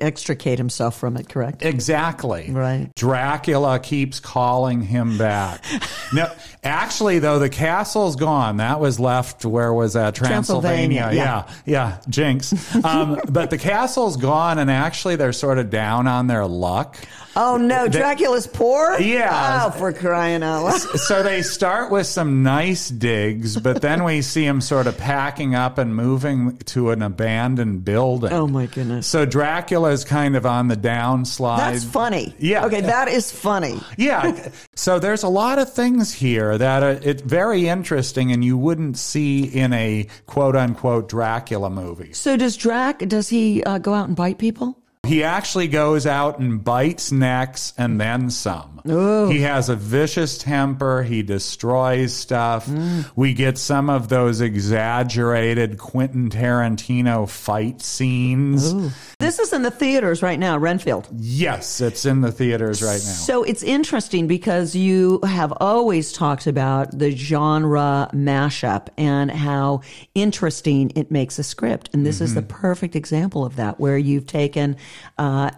extricate 0.03 0.59
himself 0.59 0.99
from 0.99 1.17
it, 1.17 1.29
correct? 1.29 1.65
Exactly. 1.65 2.51
Right. 2.51 2.91
Dracula 2.95 3.79
keeps 3.81 4.21
calling 4.21 4.83
him 4.83 5.19
back. 5.19 5.65
no, 6.13 6.31
actually, 6.63 7.19
though, 7.19 7.39
the 7.39 7.49
castle's 7.49 8.17
gone. 8.17 8.59
That 8.59 8.81
was 8.81 9.01
left. 9.01 9.45
Where 9.45 9.73
was 9.73 9.95
that? 9.95 10.15
Transylvania. 10.15 11.03
Transylvania, 11.03 11.47
Yeah, 11.67 11.99
yeah. 11.99 11.99
Jinx. 12.09 12.75
um, 12.85 13.21
but 13.29 13.51
the 13.51 13.59
castle's 13.59 14.17
gone, 14.17 14.59
and 14.59 14.71
actually, 14.71 15.17
they're 15.17 15.33
sort 15.33 15.59
of 15.59 15.71
down 15.71 16.07
on 16.07 16.27
their 16.27 16.47
luck. 16.47 16.97
Oh 17.35 17.57
no, 17.57 17.89
Dracula's 17.89 18.47
poor? 18.47 18.99
Yeah. 19.01 19.65
Oh, 19.65 19.71
for 19.71 19.93
crying 19.93 20.43
out 20.43 20.65
loud. 20.65 20.81
So 20.81 21.23
they 21.23 21.43
start 21.43 21.91
with 21.91 22.07
some 22.07 22.43
nice 22.43 22.89
digs, 22.89 23.59
but 23.59 23.81
then 23.81 24.05
we 24.05 24.23
see 24.23 24.45
him 24.45 24.61
sort 24.61 24.87
of 24.87 24.99
packing 24.99 25.55
up 25.55 25.79
and 25.79 25.95
moving 25.97 26.59
to 26.59 26.91
an 26.91 27.03
abandoned 27.03 27.85
building. 27.85 28.33
Oh 28.33 28.47
my 28.47 28.67
goodness. 28.67 29.07
So 29.07 29.25
Dracula 29.25 29.91
is 29.91 30.05
kind 30.05 30.37
of 30.37 30.45
on 30.45 30.69
the 30.69 30.77
downslide. 30.77 31.59
That's 31.59 31.85
funny. 31.85 32.35
Yeah. 32.39 32.67
Okay, 32.67 32.83
that 32.83 33.09
is 33.09 33.33
funny. 33.33 33.81
Yeah. 33.97 34.51
So 34.75 34.99
there's 34.99 35.23
a 35.23 35.29
lot 35.29 35.59
of 35.59 35.73
things 35.73 36.13
here 36.13 36.59
that 36.59 36.83
are 36.83 36.99
it's 37.03 37.23
very 37.23 37.69
interesting 37.69 38.33
and 38.33 38.45
you 38.45 38.59
wouldn't 38.59 38.99
see 38.99 39.45
in 39.45 39.73
a 39.73 40.07
quote 40.27 40.57
unquote 40.57 41.09
Dracula 41.09 41.71
movie. 41.71 42.13
So 42.13 42.37
does 42.37 42.57
Drac? 42.57 42.99
Does 43.01 43.29
he 43.29 43.63
uh, 43.65 43.79
go 43.79 43.95
out 43.95 44.09
and 44.09 44.17
bite 44.17 44.39
people? 44.39 44.82
He 45.05 45.25
actually 45.25 45.67
goes 45.67 46.07
out 46.07 46.39
and 46.39 46.63
bites 46.63 47.11
necks 47.11 47.75
and 47.77 48.01
then 48.01 48.31
some. 48.31 48.81
He 48.85 49.41
has 49.43 49.69
a 49.69 49.77
vicious 49.77 50.39
temper. 50.39 51.03
He 51.03 51.23
destroys 51.23 52.15
stuff. 52.15 52.67
Mm. 52.67 53.11
We 53.15 53.35
get 53.35 53.59
some 53.59 53.91
of 53.91 54.09
those 54.09 54.41
exaggerated 54.41 55.79
Quentin 55.79 56.31
Tarantino 56.31 57.29
fight 57.29 57.81
scenes. 57.81 58.75
This 59.19 59.39
is 59.39 59.53
in 59.53 59.63
the 59.63 59.71
theaters 59.71 60.23
right 60.23 60.39
now, 60.39 60.59
Renfield. 60.59 61.09
Yes, 61.15 61.81
it's 61.81 62.05
in 62.05 62.23
the 62.23 62.33
theaters 62.33 62.83
right 62.83 62.95
now. 62.95 62.99
So 62.99 63.45
it's 63.45 63.63
interesting 63.63 64.27
because 64.27 64.75
you 64.75 65.21
have 65.23 65.53
always 65.59 66.13
talked 66.13 66.49
about 66.49 66.97
the 66.97 67.11
genre 67.15 68.09
mashup 68.13 68.89
and 68.97 69.31
how 69.31 69.83
interesting 70.15 70.91
it 70.97 71.11
makes 71.11 71.39
a 71.39 71.45
script. 71.45 71.91
And 71.93 72.05
this 72.05 72.21
is 72.21 72.35
the 72.35 72.43
mm-hmm. 72.43 72.61
perfect 72.61 72.97
example 72.97 73.45
of 73.45 73.57
that, 73.57 73.79
where 73.79 73.99
you've 73.99 74.27
taken 74.27 74.77
uh, 75.19 75.51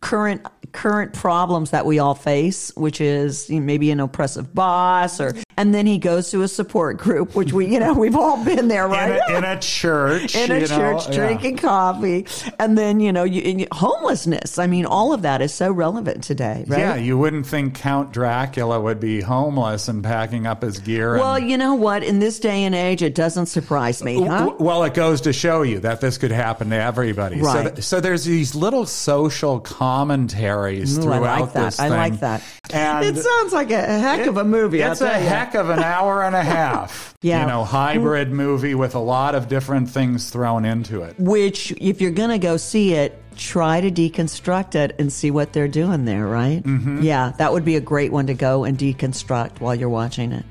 current 0.00 0.46
current 0.72 1.12
problems 1.12 1.70
that 1.70 1.84
we 1.84 1.98
all 1.98 2.14
face, 2.14 2.74
which 2.76 3.00
is 3.00 3.50
you 3.50 3.60
know, 3.60 3.66
maybe 3.66 3.90
an 3.90 4.00
oppressive 4.00 4.54
boss, 4.54 5.20
or 5.20 5.34
and 5.60 5.74
then 5.74 5.86
he 5.86 5.98
goes 5.98 6.30
to 6.30 6.42
a 6.42 6.48
support 6.48 6.96
group, 6.96 7.34
which 7.34 7.52
we 7.52 7.66
you 7.66 7.78
know 7.80 7.92
we've 7.94 8.16
all 8.16 8.42
been 8.44 8.68
there, 8.68 8.86
In 8.86 8.90
right? 8.90 9.20
a, 9.28 9.36
in 9.36 9.44
a 9.44 9.58
church. 9.60 10.34
in 10.34 10.50
a 10.50 10.54
you 10.54 10.60
know, 10.60 10.66
church 10.66 11.08
yeah. 11.08 11.14
drinking 11.16 11.56
coffee 11.58 12.26
and 12.58 12.76
then 12.78 13.00
you 13.00 13.12
know 13.12 13.24
you, 13.24 13.66
homelessness 13.72 14.58
i 14.58 14.66
mean 14.66 14.86
all 14.86 15.12
of 15.12 15.22
that 15.22 15.42
is 15.42 15.52
so 15.52 15.70
relevant 15.70 16.22
today 16.24 16.64
right 16.66 16.78
Yeah, 16.78 16.94
you 16.96 17.18
wouldn't 17.18 17.46
think 17.46 17.74
Count 17.74 18.12
Dracula 18.12 18.80
would 18.80 19.00
be 19.00 19.20
homeless 19.20 19.88
and 19.88 20.02
packing 20.02 20.46
up 20.46 20.62
his 20.62 20.78
gear. 20.78 21.16
well 21.18 21.34
and, 21.36 21.50
you 21.50 21.56
know 21.58 21.74
what 21.74 22.02
in 22.02 22.18
this 22.18 22.38
day 22.40 22.64
and 22.64 22.74
age 22.74 23.02
it 23.02 23.14
doesn't 23.14 23.46
surprise 23.46 24.02
me 24.02 24.22
huh? 24.22 24.54
Well, 24.58 24.84
it 24.84 24.94
goes 24.94 25.20
to 25.22 25.32
show 25.32 25.62
you 25.62 25.80
that 25.80 26.00
this 26.00 26.18
could 26.18 26.30
happen 26.32 26.70
to 26.70 26.76
everybody. 26.76 27.38
So, 27.40 27.44
Right. 27.44 27.74
th- 27.74 27.84
so 27.84 28.00
there's 28.00 28.24
these 28.24 28.54
little 28.54 28.86
social 28.86 29.60
commentaries 29.60 30.96
Ooh, 30.98 31.00
I 31.00 31.04
throughout 31.04 31.40
like 31.40 31.52
that. 31.54 31.64
this 31.64 31.80
I 31.80 31.88
like 31.88 32.20
that. 32.20 32.42
And 32.72 33.04
it 33.06 33.16
sounds 33.22 33.52
like 33.52 33.70
a 33.70 33.80
heck 33.98 34.26
of 34.26 34.36
a 34.36 34.44
movie. 34.44 34.80
It's 34.80 35.00
a 35.00 35.04
ya. 35.06 35.10
Heck 35.50 35.60
of 35.60 35.70
an 35.70 35.80
hour 35.80 36.22
and 36.22 36.34
a 36.34 36.42
half. 36.42 37.08
Yeah. 37.22 37.42
You 37.42 37.48
know, 37.48 37.64
hybrid 37.64 38.30
movie 38.30 38.74
with 38.74 38.94
a 38.94 38.98
lot 38.98 39.34
of 39.34 39.46
different 39.46 39.90
things 39.90 40.30
thrown 40.30 40.64
into 40.64 41.02
it. 41.02 41.16
Which, 41.18 41.70
if 41.72 42.00
you're 42.00 42.12
going 42.12 42.30
to 42.30 42.38
go 42.38 42.56
see 42.56 42.94
it, 42.94 43.22
try 43.36 43.82
to 43.82 43.90
deconstruct 43.90 44.74
it 44.74 44.96
and 44.98 45.12
see 45.12 45.30
what 45.30 45.52
they're 45.52 45.68
doing 45.68 46.06
there, 46.06 46.26
right? 46.26 46.62
Mm-hmm. 46.62 47.02
Yeah, 47.02 47.32
that 47.36 47.52
would 47.52 47.62
be 47.62 47.76
a 47.76 47.80
great 47.80 48.10
one 48.10 48.26
to 48.28 48.32
go 48.32 48.64
and 48.64 48.78
deconstruct 48.78 49.60
while 49.60 49.74
you're 49.74 49.90
watching 49.90 50.32
it. 50.32 50.46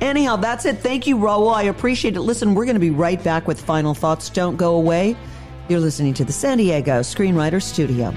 Anyhow, 0.00 0.36
that's 0.36 0.64
it. 0.64 0.78
Thank 0.78 1.06
you, 1.06 1.18
Raul. 1.18 1.52
I 1.54 1.64
appreciate 1.64 2.16
it. 2.16 2.22
Listen, 2.22 2.54
we're 2.54 2.64
going 2.64 2.72
to 2.72 2.80
be 2.80 2.88
right 2.88 3.22
back 3.22 3.46
with 3.46 3.60
final 3.60 3.92
thoughts. 3.92 4.30
Don't 4.30 4.56
go 4.56 4.74
away. 4.74 5.18
You're 5.68 5.80
listening 5.80 6.14
to 6.14 6.24
the 6.24 6.32
San 6.32 6.56
Diego 6.56 7.00
Screenwriter 7.00 7.62
Studio. 7.62 8.14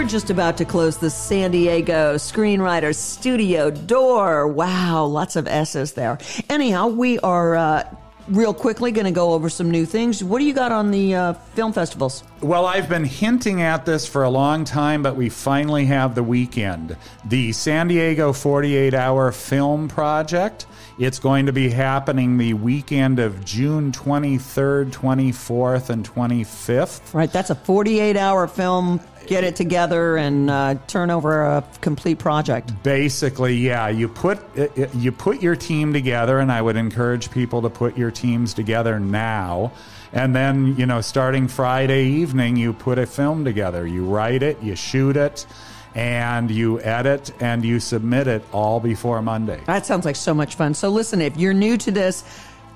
We're 0.00 0.06
just 0.06 0.30
about 0.30 0.56
to 0.56 0.64
close 0.64 0.96
the 0.96 1.10
San 1.10 1.50
Diego 1.50 2.14
Screenwriter 2.14 2.94
Studio 2.94 3.70
door. 3.70 4.48
Wow, 4.48 5.04
lots 5.04 5.36
of 5.36 5.46
S's 5.46 5.92
there. 5.92 6.16
Anyhow, 6.48 6.86
we 6.86 7.18
are 7.18 7.54
uh, 7.54 7.94
real 8.28 8.54
quickly 8.54 8.92
going 8.92 9.04
to 9.04 9.10
go 9.10 9.34
over 9.34 9.50
some 9.50 9.70
new 9.70 9.84
things. 9.84 10.24
What 10.24 10.38
do 10.38 10.46
you 10.46 10.54
got 10.54 10.72
on 10.72 10.90
the 10.90 11.14
uh, 11.14 11.32
film 11.34 11.74
festivals? 11.74 12.24
Well, 12.40 12.64
I've 12.64 12.88
been 12.88 13.04
hinting 13.04 13.60
at 13.60 13.84
this 13.84 14.08
for 14.08 14.22
a 14.22 14.30
long 14.30 14.64
time, 14.64 15.02
but 15.02 15.16
we 15.16 15.28
finally 15.28 15.84
have 15.84 16.14
the 16.14 16.22
weekend. 16.22 16.96
The 17.26 17.52
San 17.52 17.88
Diego 17.88 18.32
48 18.32 18.94
Hour 18.94 19.32
Film 19.32 19.86
Project. 19.86 20.64
It's 20.98 21.18
going 21.18 21.44
to 21.46 21.52
be 21.52 21.68
happening 21.70 22.38
the 22.38 22.54
weekend 22.54 23.18
of 23.18 23.44
June 23.44 23.92
23rd, 23.92 24.92
24th, 24.92 25.90
and 25.90 26.08
25th. 26.08 27.12
Right, 27.12 27.30
that's 27.30 27.50
a 27.50 27.54
48 27.54 28.16
hour 28.16 28.46
film. 28.46 29.00
Get 29.30 29.44
it 29.44 29.54
together 29.54 30.16
and 30.16 30.50
uh, 30.50 30.74
turn 30.88 31.08
over 31.08 31.42
a 31.42 31.64
complete 31.80 32.18
project. 32.18 32.72
Basically, 32.82 33.54
yeah, 33.54 33.86
you 33.86 34.08
put 34.08 34.40
uh, 34.58 34.66
you 34.92 35.12
put 35.12 35.40
your 35.40 35.54
team 35.54 35.92
together, 35.92 36.40
and 36.40 36.50
I 36.50 36.60
would 36.60 36.74
encourage 36.74 37.30
people 37.30 37.62
to 37.62 37.70
put 37.70 37.96
your 37.96 38.10
teams 38.10 38.54
together 38.54 38.98
now. 38.98 39.70
And 40.12 40.34
then, 40.34 40.74
you 40.76 40.84
know, 40.84 41.00
starting 41.00 41.46
Friday 41.46 42.06
evening, 42.06 42.56
you 42.56 42.72
put 42.72 42.98
a 42.98 43.06
film 43.06 43.44
together. 43.44 43.86
You 43.86 44.04
write 44.04 44.42
it, 44.42 44.60
you 44.64 44.74
shoot 44.74 45.16
it, 45.16 45.46
and 45.94 46.50
you 46.50 46.80
edit 46.80 47.32
and 47.40 47.64
you 47.64 47.78
submit 47.78 48.26
it 48.26 48.42
all 48.52 48.80
before 48.80 49.22
Monday. 49.22 49.60
That 49.66 49.86
sounds 49.86 50.04
like 50.04 50.16
so 50.16 50.34
much 50.34 50.56
fun. 50.56 50.74
So, 50.74 50.88
listen, 50.88 51.20
if 51.20 51.36
you're 51.36 51.54
new 51.54 51.76
to 51.76 51.92
this, 51.92 52.24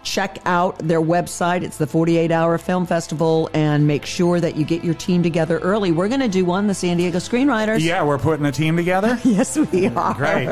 check 0.04 0.38
out 0.44 0.78
their 0.78 1.00
website. 1.00 1.62
It's 1.62 1.76
the 1.76 1.86
48 1.86 2.30
Hour 2.30 2.58
Film 2.58 2.86
Festival, 2.86 3.50
and 3.54 3.86
make 3.86 4.06
sure 4.06 4.38
that 4.40 4.56
you 4.56 4.64
get 4.64 4.84
your 4.84 4.94
team 4.94 5.22
together 5.22 5.58
early. 5.58 5.90
We're 5.90 6.08
going 6.08 6.20
to 6.20 6.28
do 6.28 6.44
one, 6.44 6.66
the 6.66 6.74
San 6.74 6.98
Diego 6.98 7.18
Screenwriters. 7.18 7.80
Yeah, 7.80 8.04
we're 8.04 8.18
putting 8.18 8.46
a 8.46 8.52
team 8.52 8.76
together. 8.76 9.18
Yes, 9.34 9.56
we 9.56 9.88
are. 9.88 10.14
Great. 10.14 10.46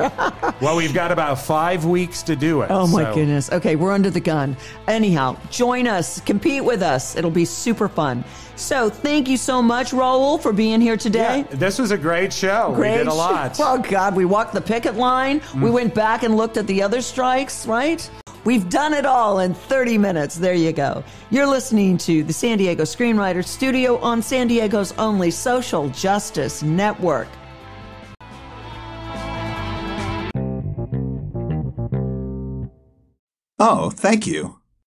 well, 0.61 0.77
we've 0.77 0.95
got 0.95 1.13
about 1.13 1.39
five 1.39 1.85
weeks 1.85 2.23
to 2.25 2.35
do 2.35 2.63
it. 2.63 2.71
Oh 2.71 2.87
my 2.87 3.05
so- 3.05 3.15
goodness. 3.15 3.53
Okay, 3.53 3.77
we're 3.77 3.93
under 3.93 4.11
the 4.11 4.19
gun. 4.19 4.57
Anyhow, 4.89 5.37
join 5.51 5.87
us, 5.87 6.21
compete 6.21 6.65
with 6.65 6.83
us. 6.83 7.15
It'll 7.15 7.31
be 7.31 7.45
super 7.45 7.89
fun. 7.89 8.25
So, 8.57 8.91
thank 8.91 9.29
you 9.29 9.37
so 9.37 9.63
much, 9.63 9.93
Raul, 9.93 10.41
for 10.41 10.53
being 10.53 10.81
here 10.81 10.97
today. 10.97 11.45
Yeah, 11.49 11.57
this 11.57 11.79
was 11.79 11.91
a 11.91 11.99
great 11.99 12.33
show. 12.33 12.73
Great. 12.75 12.93
We 12.93 12.99
did 12.99 13.07
a 13.09 13.15
lot. 13.15 13.57
Oh 13.61 13.79
God, 13.79 14.17
we 14.17 14.25
walked 14.25 14.55
the 14.55 14.61
picket 14.61 14.97
line. 14.97 15.41
We 15.55 15.71
mm. 15.71 15.73
went 15.73 15.95
back 15.95 16.25
and 16.25 16.37
looked 16.37 16.57
at 16.57 16.67
the 16.67 16.83
other 16.83 17.01
strikes, 17.01 17.67
right? 17.67 18.09
We've 18.45 18.69
done 18.69 18.93
it 18.93 19.07
all 19.07 19.41
in 19.41 19.55
30 19.55 19.99
minutes. 19.99 20.35
There 20.37 20.55
you 20.55 20.73
go. 20.73 21.05
You're 21.31 21.47
listening 21.47 21.99
to 21.99 22.25
the 22.25 22.33
San 22.33 22.59
Diego 22.59 22.83
Screenwriter 22.83 23.45
Studio 23.45 23.99
on 23.99 24.21
San 24.23 24.49
Diego's 24.49 24.93
only 24.99 25.31
social 25.31 25.89
justice 25.91 26.63
network. 26.63 27.29
Oh, 33.59 33.91
thank 33.91 34.27
you. 34.27 34.62